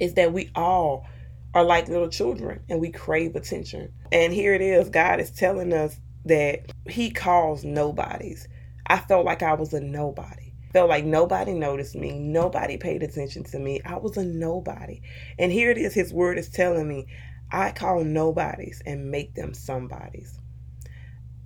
is 0.00 0.14
that 0.14 0.32
we 0.32 0.50
all 0.54 1.06
are 1.54 1.64
like 1.64 1.88
little 1.88 2.08
children 2.08 2.62
and 2.68 2.80
we 2.80 2.90
crave 2.90 3.36
attention. 3.36 3.92
And 4.10 4.32
here 4.32 4.54
it 4.54 4.62
is, 4.62 4.88
God 4.88 5.20
is 5.20 5.30
telling 5.30 5.72
us 5.72 5.98
that 6.24 6.72
he 6.88 7.10
calls 7.10 7.64
nobodies. 7.64 8.48
I 8.86 8.98
felt 8.98 9.24
like 9.24 9.42
I 9.42 9.54
was 9.54 9.72
a 9.72 9.80
nobody 9.80 10.41
felt 10.72 10.88
like 10.88 11.04
nobody 11.04 11.52
noticed 11.52 11.94
me, 11.94 12.18
nobody 12.18 12.76
paid 12.76 13.02
attention 13.02 13.44
to 13.44 13.58
me. 13.58 13.80
I 13.84 13.98
was 13.98 14.16
a 14.16 14.24
nobody. 14.24 15.02
And 15.38 15.52
here 15.52 15.70
it 15.70 15.78
is, 15.78 15.94
his 15.94 16.12
word 16.12 16.38
is 16.38 16.48
telling 16.48 16.88
me, 16.88 17.06
I 17.50 17.72
call 17.72 18.02
nobodies 18.04 18.82
and 18.86 19.10
make 19.10 19.34
them 19.34 19.52
somebodies. 19.52 20.38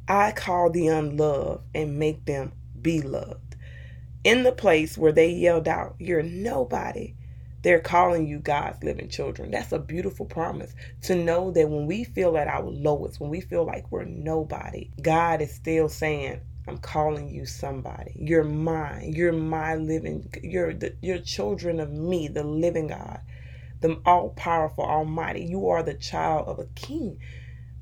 I 0.09 0.31
call 0.33 0.71
the 0.71 0.87
unloved 0.89 1.65
and 1.75 1.99
make 1.99 2.25
them 2.27 2.53
be 2.81 3.03
loved. 3.03 3.57
In 4.23 4.45
the 4.45 4.53
place 4.53 4.97
where 4.97 5.13
they 5.13 5.31
yelled 5.31 5.67
out, 5.67 5.97
You're 5.99 6.23
nobody, 6.23 7.15
they're 7.63 7.81
calling 7.81 8.29
you 8.29 8.39
God's 8.39 8.85
living 8.85 9.09
children. 9.09 9.51
That's 9.51 9.73
a 9.73 9.79
beautiful 9.81 10.27
promise 10.27 10.73
to 11.03 11.17
know 11.17 11.51
that 11.51 11.69
when 11.69 11.87
we 11.87 12.05
feel 12.05 12.37
at 12.37 12.47
our 12.47 12.63
lowest, 12.63 13.19
when 13.19 13.31
we 13.31 13.41
feel 13.41 13.65
like 13.65 13.91
we're 13.91 14.05
nobody, 14.05 14.91
God 15.03 15.43
is 15.43 15.53
still 15.53 15.89
saying, 15.89 16.41
I'm 16.69 16.79
calling 16.79 17.29
you 17.31 17.47
somebody. 17.47 18.13
You're 18.17 18.45
mine. 18.45 19.13
You're 19.15 19.33
my 19.33 19.77
living. 19.77 20.29
You're 20.43 20.75
the, 20.75 20.97
you're 21.03 21.19
children 21.21 21.81
of 21.81 21.93
me, 21.93 22.29
the 22.29 22.45
living 22.45 22.89
God. 22.89 23.21
the 23.83 24.01
all 24.07 24.31
powerful, 24.31 24.85
almighty. 24.85 25.45
You 25.45 25.69
are 25.71 25.85
the 25.85 25.95
child 25.95 26.49
of 26.49 26.61
a 26.61 26.67
king, 26.77 27.21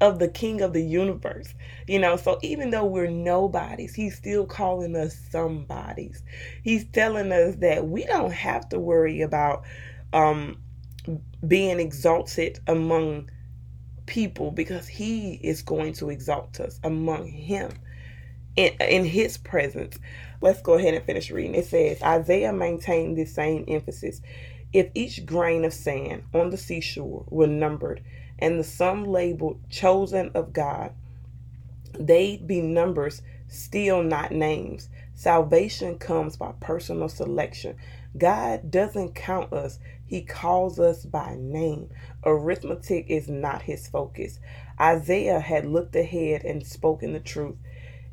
of 0.00 0.18
the 0.20 0.28
king 0.28 0.62
of 0.62 0.72
the 0.74 0.82
universe. 0.84 1.54
You 1.88 2.00
know, 2.00 2.16
so 2.16 2.38
even 2.42 2.70
though 2.70 2.86
we're 2.86 3.08
nobodies, 3.10 3.94
he's 3.94 4.16
still 4.16 4.46
calling 4.46 4.96
us 4.96 5.16
somebodies. 5.30 6.22
He's 6.62 6.86
telling 6.86 7.32
us 7.32 7.56
that 7.56 7.86
we 7.88 8.04
don't 8.06 8.32
have 8.32 8.68
to 8.70 8.80
worry 8.80 9.22
about 9.22 9.64
um, 10.12 10.58
being 11.46 11.80
exalted 11.80 12.60
among 12.66 13.30
people 14.06 14.50
because 14.52 14.88
he 14.88 15.34
is 15.42 15.62
going 15.62 15.94
to 15.94 16.10
exalt 16.10 16.60
us 16.60 16.80
among 16.84 17.28
him 17.28 17.72
in, 18.56 18.72
in 18.80 19.04
his 19.04 19.38
presence. 19.38 19.98
Let's 20.40 20.62
go 20.62 20.74
ahead 20.74 20.94
and 20.94 21.04
finish 21.04 21.30
reading. 21.30 21.54
It 21.54 21.66
says 21.66 22.02
Isaiah 22.02 22.52
maintained 22.52 23.16
this 23.18 23.34
same 23.34 23.64
emphasis. 23.68 24.20
If 24.72 24.90
each 24.94 25.26
grain 25.26 25.64
of 25.64 25.72
sand 25.72 26.24
on 26.34 26.50
the 26.50 26.56
seashore 26.58 27.24
were 27.30 27.46
numbered 27.46 28.02
and 28.38 28.58
the 28.58 28.64
sum 28.64 29.04
labeled 29.04 29.60
chosen 29.70 30.30
of 30.34 30.52
God, 30.52 30.92
they'd 31.98 32.46
be 32.46 32.60
numbers, 32.60 33.22
still 33.48 34.02
not 34.02 34.32
names. 34.32 34.88
Salvation 35.14 35.98
comes 35.98 36.36
by 36.36 36.52
personal 36.60 37.08
selection. 37.08 37.76
God 38.18 38.70
doesn't 38.70 39.14
count 39.14 39.52
us, 39.52 39.78
He 40.06 40.22
calls 40.22 40.78
us 40.80 41.04
by 41.04 41.36
name. 41.38 41.90
Arithmetic 42.24 43.06
is 43.08 43.28
not 43.28 43.62
His 43.62 43.88
focus. 43.88 44.40
Isaiah 44.80 45.40
had 45.40 45.66
looked 45.66 45.96
ahead 45.96 46.44
and 46.44 46.66
spoken 46.66 47.12
the 47.12 47.20
truth. 47.20 47.56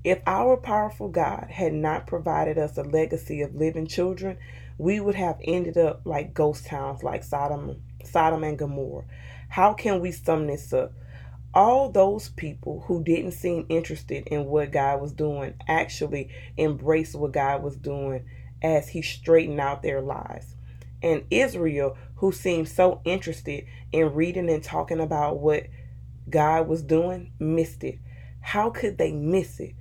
If 0.03 0.19
our 0.25 0.57
powerful 0.57 1.09
God 1.09 1.47
had 1.51 1.73
not 1.73 2.07
provided 2.07 2.57
us 2.57 2.75
a 2.75 2.81
legacy 2.81 3.41
of 3.41 3.53
living 3.53 3.85
children, 3.85 4.37
we 4.79 4.99
would 4.99 5.13
have 5.13 5.37
ended 5.43 5.77
up 5.77 6.01
like 6.05 6.33
ghost 6.33 6.65
towns 6.65 7.03
like 7.03 7.23
Sodom, 7.23 7.81
Sodom 8.03 8.43
and 8.43 8.57
Gomorrah. 8.57 9.05
How 9.49 9.73
can 9.73 9.99
we 9.99 10.11
sum 10.11 10.47
this 10.47 10.73
up? 10.73 10.93
All 11.53 11.91
those 11.91 12.29
people 12.29 12.83
who 12.87 13.03
didn't 13.03 13.33
seem 13.33 13.67
interested 13.69 14.25
in 14.27 14.45
what 14.45 14.71
God 14.71 15.01
was 15.01 15.11
doing 15.11 15.53
actually 15.67 16.29
embraced 16.57 17.13
what 17.13 17.33
God 17.33 17.61
was 17.61 17.75
doing 17.75 18.25
as 18.63 18.89
He 18.89 19.03
straightened 19.03 19.59
out 19.59 19.83
their 19.83 20.01
lives. 20.01 20.55
And 21.03 21.25
Israel, 21.29 21.95
who 22.15 22.31
seemed 22.31 22.69
so 22.69 23.01
interested 23.05 23.65
in 23.91 24.13
reading 24.13 24.49
and 24.49 24.63
talking 24.63 24.99
about 24.99 25.39
what 25.39 25.67
God 26.27 26.67
was 26.67 26.81
doing, 26.81 27.33
missed 27.37 27.83
it. 27.83 27.99
How 28.39 28.71
could 28.71 28.97
they 28.97 29.11
miss 29.11 29.59
it? 29.59 29.75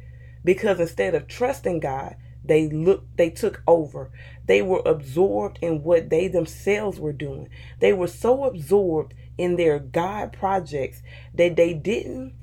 Because 0.45 0.81
instead 0.81 1.15
of 1.15 1.29
trusting 1.29 1.81
God, 1.81 2.17
they 2.45 2.69
looked 2.69 3.17
they 3.17 3.31
took 3.31 3.63
over. 3.67 4.11
They 4.47 4.63
were 4.63 4.83
absorbed 4.87 5.59
in 5.63 5.83
what 5.83 6.11
they 6.11 6.29
themselves 6.29 6.99
were 6.99 7.13
doing. 7.13 7.49
They 7.81 7.93
were 7.93 8.09
so 8.09 8.45
absorbed 8.45 9.15
in 9.39 9.57
their 9.57 9.79
God 9.79 10.33
projects 10.33 11.03
that 11.35 11.57
they 11.57 11.75
didn't 11.75 12.35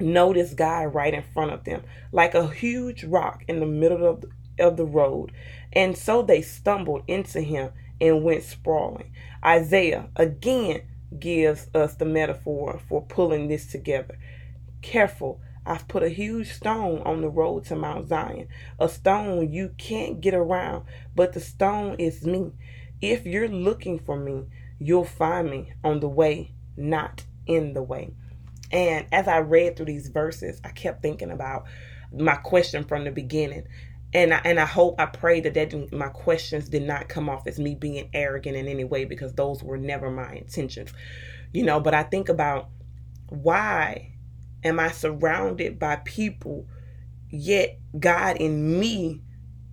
notice 0.00 0.54
God 0.54 0.94
right 0.94 1.14
in 1.14 1.22
front 1.22 1.52
of 1.52 1.64
them, 1.64 1.82
like 2.12 2.34
a 2.34 2.48
huge 2.48 3.04
rock 3.04 3.44
in 3.48 3.60
the 3.60 3.66
middle 3.66 4.06
of 4.06 4.22
the, 4.22 4.30
of 4.64 4.76
the 4.76 4.86
road. 4.86 5.32
And 5.72 5.96
so 5.96 6.22
they 6.22 6.42
stumbled 6.42 7.02
into 7.08 7.40
him 7.40 7.70
and 8.00 8.22
went 8.24 8.44
sprawling. 8.44 9.12
Isaiah 9.44 10.08
again 10.16 10.82
gives 11.18 11.68
us 11.74 11.94
the 11.94 12.04
metaphor 12.04 12.80
for 12.88 13.02
pulling 13.02 13.48
this 13.48 13.66
together. 13.66 14.18
Careful 14.82 15.40
I've 15.68 15.86
put 15.86 16.02
a 16.02 16.08
huge 16.08 16.52
stone 16.52 17.02
on 17.02 17.20
the 17.20 17.28
road 17.28 17.66
to 17.66 17.76
Mount 17.76 18.08
Zion, 18.08 18.48
a 18.80 18.88
stone 18.88 19.52
you 19.52 19.74
can't 19.76 20.20
get 20.20 20.32
around, 20.32 20.86
but 21.14 21.34
the 21.34 21.40
stone 21.40 21.96
is 21.98 22.24
me. 22.24 22.52
If 23.02 23.26
you're 23.26 23.48
looking 23.48 23.98
for 23.98 24.16
me, 24.16 24.46
you'll 24.78 25.04
find 25.04 25.50
me 25.50 25.74
on 25.84 26.00
the 26.00 26.08
way, 26.08 26.52
not 26.76 27.24
in 27.46 27.74
the 27.74 27.82
way. 27.82 28.14
And 28.72 29.06
as 29.12 29.28
I 29.28 29.38
read 29.38 29.76
through 29.76 29.86
these 29.86 30.08
verses, 30.08 30.60
I 30.64 30.70
kept 30.70 31.02
thinking 31.02 31.30
about 31.30 31.64
my 32.12 32.36
question 32.36 32.84
from 32.84 33.04
the 33.04 33.10
beginning. 33.10 33.64
And 34.14 34.32
I, 34.32 34.40
and 34.44 34.58
I 34.58 34.64
hope, 34.64 34.98
I 34.98 35.06
pray 35.06 35.40
that, 35.42 35.52
that 35.52 35.92
my 35.92 36.08
questions 36.08 36.70
did 36.70 36.82
not 36.82 37.08
come 37.08 37.28
off 37.28 37.46
as 37.46 37.58
me 37.58 37.74
being 37.74 38.08
arrogant 38.14 38.56
in 38.56 38.66
any 38.66 38.84
way 38.84 39.04
because 39.04 39.34
those 39.34 39.62
were 39.62 39.76
never 39.76 40.10
my 40.10 40.32
intentions. 40.32 40.92
You 41.52 41.64
know, 41.64 41.78
but 41.78 41.92
I 41.92 42.04
think 42.04 42.30
about 42.30 42.68
why 43.28 44.14
am 44.64 44.80
I 44.80 44.90
surrounded 44.90 45.78
by 45.78 45.96
people, 45.96 46.66
yet 47.30 47.78
God 47.98 48.36
in 48.38 48.78
me 48.78 49.22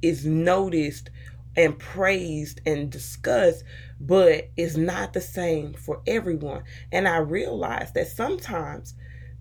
is 0.01 0.25
noticed 0.25 1.09
and 1.55 1.77
praised 1.79 2.61
and 2.65 2.91
discussed, 2.91 3.63
but 3.99 4.49
it's 4.57 4.77
not 4.77 5.13
the 5.13 5.21
same 5.21 5.73
for 5.73 6.01
everyone. 6.05 6.63
And 6.91 7.07
I 7.07 7.17
realize 7.17 7.93
that 7.93 8.07
sometimes 8.07 8.93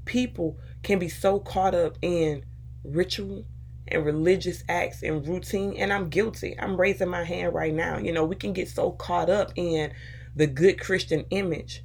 people 0.05 0.59
can 0.83 0.99
be 0.99 1.09
so 1.09 1.41
caught 1.41 1.75
up 1.75 1.99
in 2.03 2.45
ritual 2.85 3.45
and 3.89 4.05
religious 4.05 4.65
acts 4.69 5.03
and 5.03 5.27
routine, 5.27 5.75
and 5.77 5.93
I'm 5.93 6.09
guilty. 6.09 6.57
I'm 6.59 6.81
raising 6.81 7.09
my 7.09 7.25
hand 7.25 7.55
right 7.55 7.75
now. 7.75 7.99
You 7.99 8.13
know, 8.13 8.25
we 8.25 8.37
can 8.37 8.53
get 8.53 8.69
so 8.69 8.93
caught 8.93 9.29
up 9.29 9.53
in 9.57 9.93
the 10.37 10.47
good 10.47 10.81
Christian 10.81 11.25
image 11.31 11.83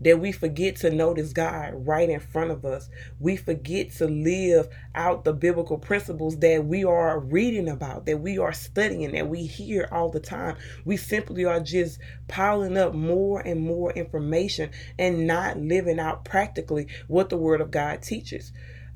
that 0.00 0.18
we 0.18 0.32
forget 0.32 0.76
to 0.76 0.90
notice 0.90 1.32
God 1.32 1.86
right 1.86 2.08
in 2.08 2.20
front 2.20 2.50
of 2.50 2.64
us. 2.64 2.88
We 3.18 3.36
forget 3.36 3.92
to 3.96 4.06
live 4.06 4.68
out 4.94 5.24
the 5.24 5.32
biblical 5.32 5.78
principles 5.78 6.38
that 6.38 6.64
we 6.64 6.84
are 6.84 7.18
reading 7.18 7.68
about, 7.68 8.06
that 8.06 8.20
we 8.20 8.38
are 8.38 8.52
studying, 8.52 9.12
that 9.12 9.28
we 9.28 9.44
hear 9.44 9.88
all 9.92 10.10
the 10.10 10.20
time. 10.20 10.56
We 10.84 10.96
simply 10.96 11.44
are 11.44 11.60
just 11.60 12.00
piling 12.28 12.78
up 12.78 12.94
more 12.94 13.40
and 13.40 13.60
more 13.60 13.92
information 13.92 14.70
and 14.98 15.26
not 15.26 15.58
living 15.58 16.00
out 16.00 16.24
practically 16.24 16.86
what 17.06 17.28
the 17.28 17.36
Word 17.36 17.60
of 17.60 17.70
God 17.70 18.02
teaches. 18.02 18.52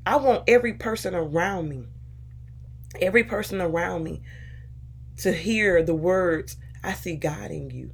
I 0.07 0.17
want 0.17 0.45
every 0.49 0.75
person 0.75 1.15
around 1.15 1.69
me, 1.69 1.87
every 3.01 3.25
person 3.25 3.61
around 3.61 4.05
me 4.05 4.23
to 5.19 5.33
hear 5.33 5.83
the 5.83 5.95
words, 5.95 6.57
I 6.83 6.95
see 6.95 7.17
God 7.17 7.51
in 7.51 7.71
you 7.71 7.93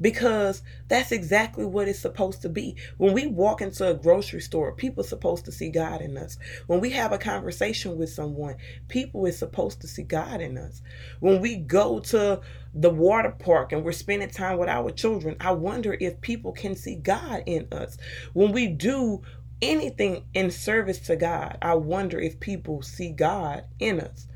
because 0.00 0.62
that's 0.88 1.12
exactly 1.12 1.64
what 1.64 1.88
it's 1.88 1.98
supposed 1.98 2.42
to 2.42 2.48
be. 2.48 2.76
When 2.96 3.12
we 3.12 3.26
walk 3.26 3.60
into 3.60 3.88
a 3.88 3.94
grocery 3.94 4.40
store, 4.40 4.72
people 4.72 5.04
are 5.04 5.08
supposed 5.08 5.44
to 5.46 5.52
see 5.52 5.70
God 5.70 6.00
in 6.00 6.16
us. 6.16 6.38
When 6.66 6.80
we 6.80 6.90
have 6.90 7.12
a 7.12 7.18
conversation 7.18 7.96
with 7.98 8.10
someone, 8.10 8.56
people 8.88 9.26
are 9.26 9.32
supposed 9.32 9.80
to 9.80 9.88
see 9.88 10.02
God 10.02 10.40
in 10.40 10.56
us. 10.56 10.82
When 11.20 11.40
we 11.40 11.56
go 11.56 12.00
to 12.00 12.40
the 12.74 12.90
water 12.90 13.30
park 13.30 13.72
and 13.72 13.84
we're 13.84 13.92
spending 13.92 14.30
time 14.30 14.58
with 14.58 14.68
our 14.68 14.90
children, 14.90 15.36
I 15.40 15.52
wonder 15.52 15.96
if 16.00 16.20
people 16.20 16.52
can 16.52 16.76
see 16.76 16.94
God 16.94 17.42
in 17.46 17.68
us. 17.72 17.98
When 18.32 18.52
we 18.52 18.68
do 18.68 19.22
anything 19.60 20.24
in 20.34 20.50
service 20.50 21.00
to 21.00 21.16
God, 21.16 21.58
I 21.60 21.74
wonder 21.74 22.20
if 22.20 22.38
people 22.38 22.82
see 22.82 23.10
God 23.10 23.64
in 23.80 24.00
us. 24.00 24.28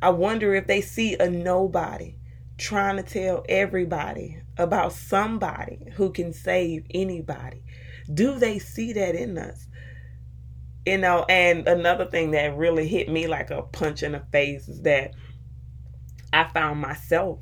I 0.00 0.10
wonder 0.10 0.52
if 0.54 0.66
they 0.66 0.80
see 0.80 1.16
a 1.16 1.30
nobody 1.30 2.16
trying 2.62 2.96
to 2.96 3.02
tell 3.02 3.44
everybody 3.48 4.40
about 4.56 4.92
somebody 4.92 5.88
who 5.94 6.10
can 6.12 6.32
save 6.32 6.86
anybody. 6.90 7.62
Do 8.14 8.38
they 8.38 8.58
see 8.60 8.92
that 8.92 9.16
in 9.16 9.36
us? 9.36 9.66
You 10.86 10.98
know, 10.98 11.24
and 11.28 11.66
another 11.66 12.06
thing 12.06 12.30
that 12.32 12.56
really 12.56 12.86
hit 12.86 13.08
me 13.08 13.26
like 13.26 13.50
a 13.50 13.62
punch 13.62 14.02
in 14.02 14.12
the 14.12 14.22
face 14.32 14.68
is 14.68 14.82
that 14.82 15.14
I 16.32 16.44
found 16.44 16.80
myself 16.80 17.40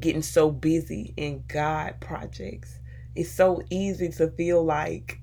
getting 0.00 0.22
so 0.22 0.50
busy 0.50 1.12
in 1.16 1.44
God 1.46 2.00
projects. 2.00 2.78
It's 3.14 3.30
so 3.30 3.62
easy 3.70 4.08
to 4.10 4.30
feel 4.30 4.64
like, 4.64 5.18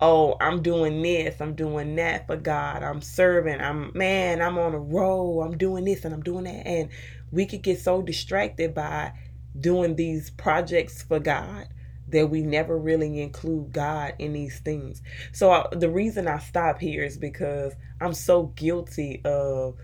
oh, 0.00 0.36
I'm 0.40 0.62
doing 0.62 1.00
this, 1.02 1.40
I'm 1.40 1.54
doing 1.54 1.96
that 1.96 2.26
for 2.26 2.36
God, 2.36 2.82
I'm 2.82 3.00
serving, 3.00 3.60
I'm, 3.60 3.90
man, 3.94 4.42
I'm 4.42 4.58
on 4.58 4.74
a 4.74 4.78
roll, 4.78 5.42
I'm 5.42 5.56
doing 5.56 5.84
this 5.84 6.04
and 6.04 6.12
I'm 6.12 6.22
doing 6.22 6.44
that. 6.44 6.66
And 6.66 6.90
we 7.30 7.46
could 7.46 7.62
get 7.62 7.80
so 7.80 8.02
distracted 8.02 8.74
by 8.74 9.12
doing 9.58 9.96
these 9.96 10.30
projects 10.30 11.02
for 11.02 11.18
God 11.18 11.68
that 12.08 12.30
we 12.30 12.42
never 12.42 12.78
really 12.78 13.20
include 13.20 13.72
God 13.72 14.14
in 14.18 14.32
these 14.32 14.60
things. 14.60 15.02
So 15.32 15.50
I, 15.50 15.66
the 15.72 15.90
reason 15.90 16.26
I 16.26 16.38
stop 16.38 16.80
here 16.80 17.04
is 17.04 17.18
because 17.18 17.74
I'm 18.00 18.14
so 18.14 18.44
guilty 18.44 19.20
of 19.24 19.76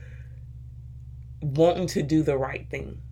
wanting 1.40 1.86
to 1.88 2.02
do 2.02 2.22
the 2.22 2.38
right 2.38 2.68
thing, 2.70 3.02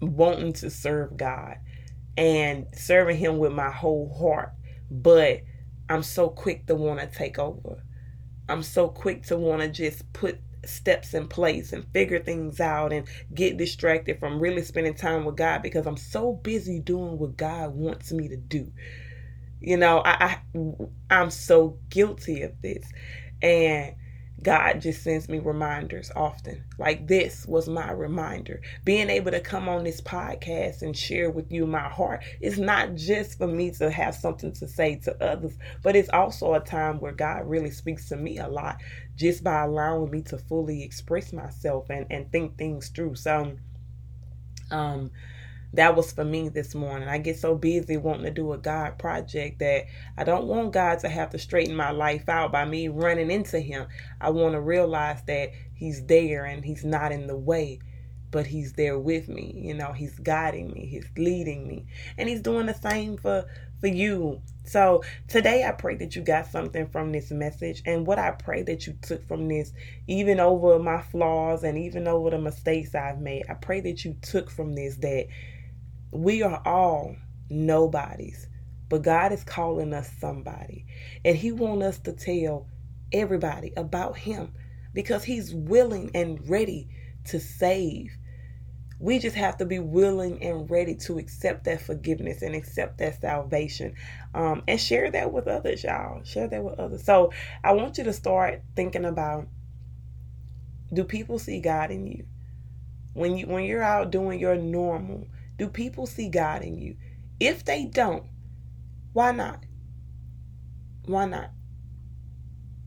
wanting 0.00 0.54
to 0.54 0.70
serve 0.70 1.16
God 1.16 1.58
and 2.16 2.66
serving 2.72 3.18
him 3.18 3.38
with 3.38 3.52
my 3.52 3.70
whole 3.70 4.12
heart, 4.18 4.52
but 4.90 5.42
I'm 5.88 6.02
so 6.02 6.28
quick 6.28 6.66
to 6.66 6.74
want 6.74 7.00
to 7.00 7.06
take 7.06 7.38
over. 7.38 7.84
I'm 8.48 8.62
so 8.62 8.88
quick 8.88 9.24
to 9.26 9.36
want 9.36 9.60
to 9.60 9.68
just 9.68 10.10
put 10.14 10.40
steps 10.64 11.14
in 11.14 11.28
place 11.28 11.72
and 11.72 11.86
figure 11.92 12.18
things 12.18 12.60
out 12.60 12.92
and 12.92 13.06
get 13.34 13.56
distracted 13.56 14.18
from 14.18 14.40
really 14.40 14.62
spending 14.62 14.94
time 14.94 15.24
with 15.24 15.36
God 15.36 15.62
because 15.62 15.86
I'm 15.86 15.96
so 15.96 16.32
busy 16.34 16.80
doing 16.80 17.18
what 17.18 17.36
God 17.36 17.74
wants 17.74 18.12
me 18.12 18.28
to 18.28 18.36
do. 18.36 18.70
You 19.60 19.76
know, 19.76 20.00
I, 20.04 20.38
I 20.54 20.62
I'm 21.10 21.30
so 21.30 21.78
guilty 21.90 22.42
of 22.42 22.60
this. 22.62 22.90
And 23.42 23.94
God 24.42 24.80
just 24.80 25.02
sends 25.02 25.28
me 25.28 25.40
reminders 25.40 26.12
often. 26.14 26.62
Like 26.78 27.08
this 27.08 27.44
was 27.46 27.68
my 27.68 27.90
reminder. 27.90 28.60
Being 28.84 29.10
able 29.10 29.32
to 29.32 29.40
come 29.40 29.68
on 29.68 29.82
this 29.84 30.00
podcast 30.00 30.82
and 30.82 30.96
share 30.96 31.30
with 31.30 31.50
you 31.50 31.66
my 31.66 31.88
heart 31.88 32.22
is 32.40 32.58
not 32.58 32.94
just 32.94 33.38
for 33.38 33.48
me 33.48 33.72
to 33.72 33.90
have 33.90 34.14
something 34.14 34.52
to 34.52 34.68
say 34.68 34.96
to 34.96 35.24
others, 35.24 35.58
but 35.82 35.96
it's 35.96 36.10
also 36.10 36.54
a 36.54 36.60
time 36.60 37.00
where 37.00 37.12
God 37.12 37.48
really 37.48 37.70
speaks 37.70 38.08
to 38.10 38.16
me 38.16 38.38
a 38.38 38.48
lot 38.48 38.80
just 39.16 39.42
by 39.42 39.62
allowing 39.62 40.10
me 40.10 40.22
to 40.22 40.38
fully 40.38 40.84
express 40.84 41.32
myself 41.32 41.90
and, 41.90 42.06
and 42.10 42.30
think 42.30 42.56
things 42.56 42.88
through. 42.88 43.16
So, 43.16 43.56
um, 44.70 45.10
that 45.74 45.94
was 45.94 46.12
for 46.12 46.24
me 46.24 46.48
this 46.48 46.74
morning. 46.74 47.08
I 47.08 47.18
get 47.18 47.38
so 47.38 47.54
busy 47.54 47.96
wanting 47.96 48.24
to 48.24 48.30
do 48.30 48.52
a 48.52 48.58
God 48.58 48.98
project 48.98 49.58
that 49.58 49.84
I 50.16 50.24
don't 50.24 50.46
want 50.46 50.72
God 50.72 51.00
to 51.00 51.08
have 51.08 51.30
to 51.30 51.38
straighten 51.38 51.76
my 51.76 51.90
life 51.90 52.28
out 52.28 52.52
by 52.52 52.64
me 52.64 52.88
running 52.88 53.30
into 53.30 53.60
Him. 53.60 53.86
I 54.20 54.30
want 54.30 54.54
to 54.54 54.60
realize 54.60 55.22
that 55.26 55.52
He's 55.74 56.06
there 56.06 56.46
and 56.46 56.64
He's 56.64 56.84
not 56.84 57.12
in 57.12 57.26
the 57.26 57.36
way, 57.36 57.80
but 58.30 58.46
He's 58.46 58.72
there 58.72 58.98
with 58.98 59.28
me. 59.28 59.52
You 59.56 59.74
know, 59.74 59.92
He's 59.92 60.18
guiding 60.18 60.72
me, 60.72 60.86
He's 60.86 61.08
leading 61.18 61.68
me, 61.68 61.84
and 62.16 62.28
He's 62.28 62.40
doing 62.40 62.66
the 62.66 62.74
same 62.74 63.18
for 63.18 63.44
for 63.80 63.88
you. 63.88 64.40
So 64.64 65.02
today 65.28 65.64
I 65.64 65.72
pray 65.72 65.96
that 65.96 66.16
you 66.16 66.22
got 66.22 66.46
something 66.46 66.88
from 66.88 67.12
this 67.12 67.30
message 67.30 67.82
and 67.86 68.06
what 68.06 68.18
I 68.18 68.32
pray 68.32 68.62
that 68.64 68.86
you 68.86 68.94
took 69.02 69.26
from 69.28 69.48
this, 69.48 69.72
even 70.06 70.40
over 70.40 70.78
my 70.78 71.00
flaws 71.00 71.62
and 71.62 71.78
even 71.78 72.08
over 72.08 72.30
the 72.30 72.38
mistakes 72.38 72.94
I've 72.94 73.20
made. 73.20 73.44
I 73.48 73.54
pray 73.54 73.80
that 73.82 74.04
you 74.04 74.16
took 74.20 74.50
from 74.50 74.74
this 74.74 74.96
that 74.96 75.28
we 76.10 76.42
are 76.42 76.62
all 76.64 77.16
nobodies, 77.50 78.48
but 78.88 79.02
God 79.02 79.32
is 79.32 79.44
calling 79.44 79.92
us 79.92 80.10
somebody. 80.20 80.86
And 81.24 81.36
He 81.36 81.52
wants 81.52 81.84
us 81.84 81.98
to 82.00 82.12
tell 82.12 82.66
everybody 83.12 83.72
about 83.76 84.16
Him 84.16 84.52
because 84.92 85.24
He's 85.24 85.54
willing 85.54 86.10
and 86.14 86.48
ready 86.48 86.88
to 87.26 87.40
save. 87.40 88.16
We 89.00 89.20
just 89.20 89.36
have 89.36 89.58
to 89.58 89.64
be 89.64 89.78
willing 89.78 90.42
and 90.42 90.68
ready 90.68 90.96
to 90.96 91.18
accept 91.18 91.64
that 91.64 91.80
forgiveness 91.80 92.42
and 92.42 92.54
accept 92.54 92.98
that 92.98 93.20
salvation 93.20 93.94
um, 94.34 94.62
and 94.66 94.80
share 94.80 95.10
that 95.12 95.32
with 95.32 95.46
others, 95.46 95.84
y'all. 95.84 96.24
Share 96.24 96.48
that 96.48 96.64
with 96.64 96.80
others. 96.80 97.04
So 97.04 97.32
I 97.62 97.72
want 97.72 97.98
you 97.98 98.04
to 98.04 98.12
start 98.12 98.62
thinking 98.74 99.04
about 99.04 99.46
do 100.92 101.04
people 101.04 101.38
see 101.38 101.60
God 101.60 101.90
in 101.90 102.06
you? 102.06 102.24
When 103.12 103.36
you 103.36 103.46
when 103.46 103.64
you're 103.64 103.82
out 103.82 104.10
doing 104.10 104.40
your 104.40 104.56
normal, 104.56 105.26
do 105.58 105.68
people 105.68 106.06
see 106.06 106.28
God 106.28 106.62
in 106.62 106.78
you? 106.78 106.96
If 107.40 107.64
they 107.64 107.84
don't, 107.84 108.24
why 109.12 109.32
not? 109.32 109.64
Why 111.06 111.26
not? 111.26 111.50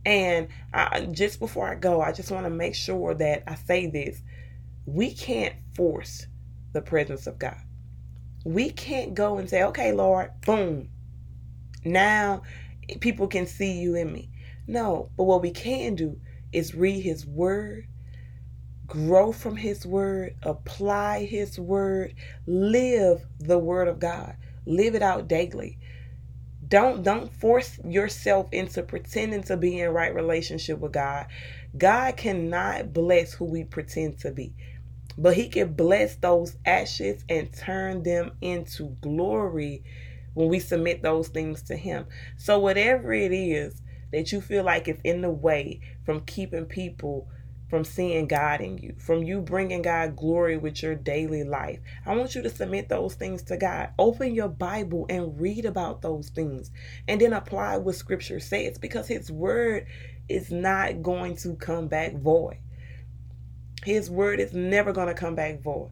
And 0.05 0.47
I, 0.73 1.01
just 1.11 1.39
before 1.39 1.67
I 1.69 1.75
go, 1.75 2.01
I 2.01 2.11
just 2.11 2.31
want 2.31 2.45
to 2.45 2.49
make 2.49 2.75
sure 2.75 3.13
that 3.13 3.43
I 3.47 3.55
say 3.55 3.87
this. 3.87 4.21
We 4.85 5.13
can't 5.13 5.55
force 5.75 6.25
the 6.73 6.81
presence 6.81 7.27
of 7.27 7.37
God. 7.37 7.61
We 8.45 8.71
can't 8.71 9.13
go 9.13 9.37
and 9.37 9.49
say, 9.49 9.63
okay, 9.63 9.91
Lord, 9.91 10.31
boom. 10.45 10.89
Now 11.85 12.41
people 12.99 13.27
can 13.27 13.45
see 13.45 13.73
you 13.73 13.95
in 13.95 14.11
me. 14.11 14.29
No, 14.67 15.09
but 15.17 15.25
what 15.25 15.41
we 15.41 15.51
can 15.51 15.95
do 15.95 16.19
is 16.51 16.75
read 16.75 17.01
his 17.01 17.25
word, 17.25 17.87
grow 18.91 19.31
from 19.31 19.55
his 19.55 19.85
word, 19.85 20.35
apply 20.43 21.23
his 21.23 21.57
word, 21.57 22.13
live 22.45 23.25
the 23.39 23.57
word 23.57 23.87
of 23.87 23.99
God. 23.99 24.35
Live 24.65 24.95
it 24.95 25.01
out 25.01 25.29
daily. 25.29 25.79
Don't 26.67 27.01
don't 27.01 27.33
force 27.33 27.79
yourself 27.85 28.49
into 28.51 28.83
pretending 28.83 29.43
to 29.43 29.55
be 29.55 29.79
in 29.79 29.89
right 29.91 30.13
relationship 30.13 30.79
with 30.79 30.91
God. 30.91 31.27
God 31.77 32.17
cannot 32.17 32.91
bless 32.91 33.31
who 33.33 33.45
we 33.45 33.63
pretend 33.63 34.19
to 34.19 34.31
be. 34.31 34.53
But 35.17 35.35
he 35.35 35.47
can 35.47 35.73
bless 35.73 36.17
those 36.17 36.57
ashes 36.65 37.23
and 37.29 37.51
turn 37.53 38.03
them 38.03 38.33
into 38.41 38.97
glory 38.99 39.83
when 40.33 40.49
we 40.49 40.59
submit 40.59 41.01
those 41.01 41.29
things 41.29 41.61
to 41.63 41.77
him. 41.77 42.07
So 42.37 42.59
whatever 42.59 43.13
it 43.13 43.31
is 43.31 43.81
that 44.11 44.33
you 44.33 44.41
feel 44.41 44.65
like 44.65 44.89
is 44.89 44.99
in 45.05 45.21
the 45.21 45.31
way 45.31 45.79
from 46.05 46.21
keeping 46.25 46.65
people 46.65 47.29
from 47.71 47.85
seeing 47.85 48.27
God 48.27 48.59
in 48.59 48.77
you, 48.79 48.93
from 48.99 49.23
you 49.23 49.39
bringing 49.39 49.81
God 49.81 50.17
glory 50.17 50.57
with 50.57 50.83
your 50.83 50.93
daily 50.93 51.45
life. 51.45 51.79
I 52.05 52.13
want 52.17 52.35
you 52.35 52.41
to 52.41 52.49
submit 52.49 52.89
those 52.89 53.15
things 53.15 53.43
to 53.43 53.55
God. 53.55 53.91
Open 53.97 54.35
your 54.35 54.49
Bible 54.49 55.05
and 55.07 55.39
read 55.39 55.63
about 55.63 56.01
those 56.01 56.27
things 56.27 56.69
and 57.07 57.21
then 57.21 57.31
apply 57.31 57.77
what 57.77 57.95
scripture 57.95 58.41
says 58.41 58.77
because 58.77 59.07
his 59.07 59.31
word 59.31 59.85
is 60.27 60.51
not 60.51 61.01
going 61.01 61.37
to 61.37 61.55
come 61.55 61.87
back 61.87 62.17
void. 62.17 62.57
His 63.85 64.09
word 64.09 64.41
is 64.41 64.51
never 64.51 64.91
going 64.91 65.07
to 65.07 65.13
come 65.13 65.35
back 65.35 65.61
void. 65.61 65.91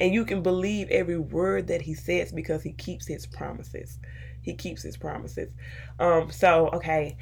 And 0.00 0.12
you 0.12 0.24
can 0.24 0.42
believe 0.42 0.88
every 0.90 1.18
word 1.18 1.68
that 1.68 1.82
he 1.82 1.94
says 1.94 2.32
because 2.32 2.64
he 2.64 2.72
keeps 2.72 3.06
his 3.06 3.24
promises. 3.24 4.00
He 4.42 4.54
keeps 4.54 4.82
his 4.82 4.96
promises. 4.96 5.52
Um, 6.00 6.32
so 6.32 6.70
okay, 6.72 7.16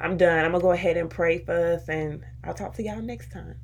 I'm 0.00 0.16
done. 0.16 0.44
I'm 0.44 0.52
going 0.52 0.60
to 0.60 0.66
go 0.66 0.72
ahead 0.72 0.96
and 0.96 1.10
pray 1.10 1.38
for 1.38 1.74
us, 1.74 1.88
and 1.88 2.24
I'll 2.44 2.54
talk 2.54 2.74
to 2.74 2.82
y'all 2.82 3.02
next 3.02 3.32
time. 3.32 3.56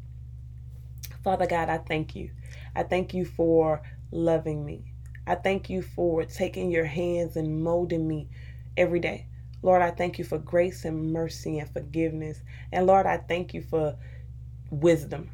Father 1.22 1.46
God, 1.46 1.68
I 1.68 1.78
thank 1.78 2.16
you. 2.16 2.30
I 2.74 2.82
thank 2.82 3.14
you 3.14 3.24
for 3.24 3.82
loving 4.10 4.64
me. 4.64 4.84
I 5.26 5.36
thank 5.36 5.70
you 5.70 5.80
for 5.80 6.24
taking 6.24 6.70
your 6.70 6.84
hands 6.84 7.36
and 7.36 7.62
molding 7.62 8.06
me 8.06 8.28
every 8.76 9.00
day. 9.00 9.26
Lord, 9.62 9.80
I 9.80 9.90
thank 9.90 10.18
you 10.18 10.24
for 10.24 10.38
grace 10.38 10.84
and 10.84 11.12
mercy 11.12 11.58
and 11.58 11.70
forgiveness. 11.70 12.42
And 12.72 12.86
Lord, 12.86 13.06
I 13.06 13.16
thank 13.16 13.54
you 13.54 13.62
for 13.62 13.96
wisdom. 14.70 15.30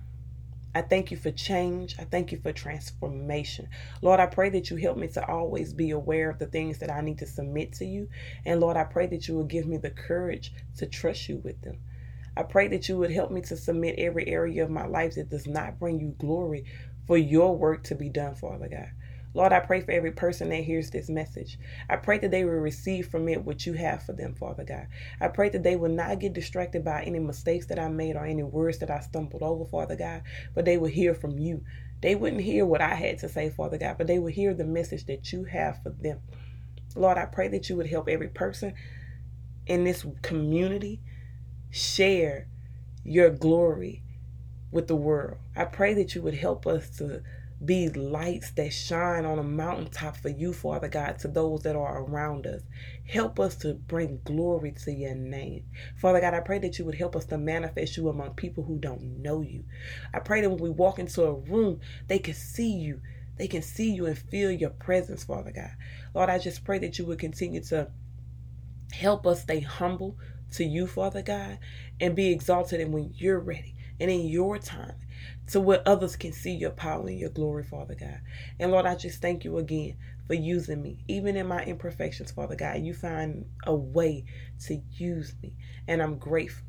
I 0.75 0.83
thank 0.83 1.11
you 1.11 1.17
for 1.17 1.33
change. 1.33 1.97
I 1.99 2.05
thank 2.05 2.33
you 2.33 2.39
for 2.39 2.53
transformation. 2.53 3.69
Lord, 4.03 4.21
I 4.21 4.27
pray 4.27 4.51
that 4.51 4.71
you 4.71 4.77
help 4.77 4.99
me 4.99 5.09
to 5.09 5.27
always 5.29 5.73
be 5.75 5.91
aware 5.91 6.31
of 6.31 6.39
the 6.39 6.47
things 6.47 6.79
that 6.79 6.91
I 6.91 7.01
need 7.01 7.19
to 7.19 7.27
submit 7.27 7.73
to 7.75 7.85
you. 7.85 8.09
And 8.47 8.61
Lord, 8.61 8.77
I 8.77 8.85
pray 8.85 9.07
that 9.09 9.29
you 9.29 9.35
will 9.35 9.45
give 9.45 9.67
me 9.67 9.79
the 9.79 9.91
courage 9.91 10.53
to 10.79 10.87
trust 10.87 11.29
you 11.29 11.39
with 11.39 11.61
them. 11.63 11.81
I 12.37 12.45
pray 12.45 12.69
that 12.69 12.89
you 12.89 12.99
would 12.99 13.11
help 13.11 13.31
me 13.33 13.43
to 13.43 13.57
submit 13.57 13.97
every 13.99 14.29
area 14.29 14.65
of 14.65 14.71
my 14.71 14.87
life 14.87 15.17
that 15.17 15.31
does 15.31 15.47
not 15.47 15.79
bring 15.79 16.01
you 16.01 16.15
glory 16.19 16.65
for 17.07 17.19
your 17.19 17.57
work 17.57 17.85
to 17.85 17.97
be 17.97 18.09
done, 18.09 18.37
Father 18.37 18.69
God. 18.69 18.91
Lord, 19.33 19.53
I 19.53 19.61
pray 19.61 19.81
for 19.81 19.93
every 19.93 20.11
person 20.11 20.49
that 20.49 20.65
hears 20.65 20.91
this 20.91 21.09
message. 21.09 21.59
I 21.89 21.97
pray 21.97 22.19
that 22.19 22.31
they 22.33 22.45
will 22.45 22.53
receive 22.53 23.09
from 23.09 23.29
it 23.29 23.45
what 23.45 23.65
you 23.65 23.75
have 23.75 24.03
for 24.03 24.13
them, 24.13 24.35
Father 24.35 24.65
God. 24.65 24.89
I 25.21 25.29
pray 25.29 25.49
that 25.51 25.63
they 25.63 25.77
will 25.77 25.91
not 25.91 26.19
get 26.19 26.33
distracted 26.33 26.85
by 26.85 27.03
any 27.03 27.21
mistakes 27.21 27.67
that 27.67 27.79
I 27.79 27.89
made 27.89 28.17
or 28.17 28.25
any 28.27 28.43
words 28.43 28.79
that 28.79 28.91
I 28.91 29.01
stumbled 29.01 29.43
over, 29.43 29.65
Father 29.65 29.97
God, 29.97 30.23
but 30.55 30.65
they 30.65 30.79
will 30.79 30.89
hear 30.89 31.15
from 31.15 31.39
you. 31.39 31.63
They 32.03 32.15
wouldn't 32.17 32.43
hear 32.43 32.67
what 32.67 32.81
I 32.81 32.95
had 32.95 33.19
to 33.19 33.29
say, 33.29 33.51
Father 33.51 33.79
God, 33.79 33.99
but 33.99 34.07
they 34.07 34.19
will 34.19 34.33
hear 34.33 34.53
the 34.53 34.65
message 34.65 35.07
that 35.07 35.33
you 35.33 35.45
have 35.45 35.83
for 35.83 35.91
them. 35.91 36.21
Lord, 36.97 37.19
I 37.19 37.27
pray 37.27 37.49
that 37.49 37.69
you 37.69 37.77
would 37.77 37.87
help 37.87 38.09
every 38.09 38.29
person 38.29 38.75
in 39.67 39.85
this 39.85 40.05
community 40.23 41.01
share 41.71 42.49
your 43.05 43.31
glory 43.31 44.03
with 44.73 44.89
the 44.89 44.97
world. 44.97 45.39
I 45.55 45.67
pray 45.67 45.95
that 45.95 46.15
you 46.15 46.23
would 46.23 46.35
help 46.35 46.67
us 46.67 46.91
to 46.99 47.23
be 47.65 47.91
lights 47.91 48.53
that 48.53 48.73
shine 48.73 49.27
on 49.27 49.39
a 49.39 49.43
mountaintop 49.43 50.17
for 50.17 50.31
you, 50.31 50.53
Father 50.53 50.89
God, 50.89 51.19
to 51.19 51.29
those 51.29 51.63
that 51.63 51.77
are 51.77 52.03
around 52.03 52.47
us. 52.47 52.63
Help 53.07 53.39
us 53.39 53.55
to 53.57 53.75
bring 53.75 54.21
glory 54.25 54.73
to 54.85 54.93
your 54.93 55.15
name. 55.15 55.65
Father 55.97 56.21
God, 56.21 56.33
I 56.33 56.41
pray 56.41 56.59
that 56.61 56.79
you 56.79 56.87
would 56.87 56.95
help 56.95 57.15
us 57.17 57.27
to 57.27 57.39
manifest 57.39 57.97
you 57.97 58.09
among 58.09 58.35
people 58.35 58.65
who 58.65 58.79
don't 58.79 59.21
know 59.21 59.43
you. 59.43 59.65
I 60.15 60.21
pray 60.21 60.41
that 60.41 60.49
when 60.49 60.59
we 60.59 60.71
walk 60.71 60.99
into 60.99 61.25
a 61.25 61.35
room, 61.35 61.81
they 62.09 62.19
can 62.19 62.35
see 62.35 62.73
you. 62.73 63.01
They 63.37 63.49
can 63.49 63.63
see 63.63 63.91
you 63.91 64.07
and 64.07 64.17
feel 64.17 64.51
your 64.51 64.71
presence, 64.71 65.25
Father 65.25 65.53
God. 65.53 65.71
Lord, 66.15 66.31
I 66.31 66.39
just 66.39 66.65
pray 66.65 66.79
that 66.79 66.99
you 66.99 67.05
would 67.07 67.19
continue 67.19 67.63
to 67.65 67.91
help 68.93 69.27
us 69.27 69.43
stay 69.43 69.61
humble 69.61 70.17
to 70.53 70.65
you, 70.65 70.87
Father 70.87 71.23
God, 71.23 71.59
and 72.01 72.17
be 72.17 72.31
exalted 72.31 72.81
and 72.81 72.93
when 72.93 73.13
you're 73.17 73.39
ready 73.39 73.75
and 74.01 74.11
in 74.11 74.27
your 74.29 74.59
time 74.59 74.95
to 75.49 75.61
where 75.61 75.83
others 75.87 76.17
can 76.17 76.33
see 76.33 76.53
your 76.53 76.71
power 76.71 77.07
and 77.07 77.19
your 77.19 77.31
glory, 77.31 77.65
Father 77.65 77.95
God. 77.95 78.21
And 78.59 78.71
Lord, 78.71 78.87
I 78.87 78.95
just 78.95 79.21
thank 79.21 79.45
you 79.45 79.59
again 79.59 79.97
for 80.27 80.35
using 80.35 80.81
me. 80.81 81.05
Even 81.09 81.37
in 81.37 81.47
my 81.47 81.63
imperfections, 81.65 82.31
Father 82.31 82.57
God, 82.57 82.81
you 82.81 82.95
find 82.95 83.45
a 83.67 83.75
way 83.75 84.25
to 84.67 84.81
use 84.93 85.35
me. 85.43 85.55
And 85.89 86.01
I'm 86.01 86.19
grateful. 86.19 86.67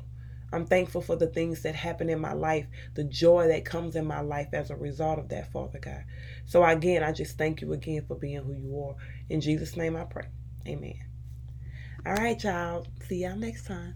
I'm 0.52 0.66
thankful 0.66 1.00
for 1.00 1.16
the 1.16 1.28
things 1.28 1.62
that 1.62 1.74
happen 1.74 2.10
in 2.10 2.20
my 2.20 2.34
life, 2.34 2.66
the 2.94 3.04
joy 3.04 3.48
that 3.48 3.64
comes 3.64 3.96
in 3.96 4.04
my 4.04 4.20
life 4.20 4.48
as 4.52 4.70
a 4.70 4.76
result 4.76 5.18
of 5.18 5.30
that, 5.30 5.50
Father 5.50 5.78
God. 5.78 6.04
So 6.44 6.62
again, 6.62 7.02
I 7.02 7.12
just 7.12 7.38
thank 7.38 7.62
you 7.62 7.72
again 7.72 8.04
for 8.06 8.16
being 8.16 8.42
who 8.42 8.52
you 8.52 8.78
are. 8.84 8.96
In 9.30 9.40
Jesus' 9.40 9.76
name 9.76 9.96
I 9.96 10.04
pray. 10.04 10.26
Amen. 10.66 10.98
All 12.04 12.14
right, 12.14 12.42
y'all. 12.42 12.86
See 13.06 13.22
y'all 13.22 13.36
next 13.36 13.66
time. 13.66 13.94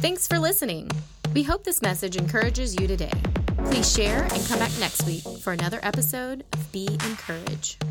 Thanks 0.00 0.28
for 0.28 0.38
listening. 0.38 0.88
We 1.34 1.42
hope 1.42 1.64
this 1.64 1.82
message 1.82 2.14
encourages 2.16 2.80
you 2.80 2.86
today. 2.86 3.10
Please 3.64 3.92
share 3.92 4.22
and 4.22 4.46
come 4.46 4.60
back 4.60 4.70
next 4.78 5.04
week 5.04 5.24
for 5.40 5.52
another 5.52 5.80
episode 5.82 6.44
of 6.52 6.70
Be 6.70 6.86
Encouraged. 7.04 7.84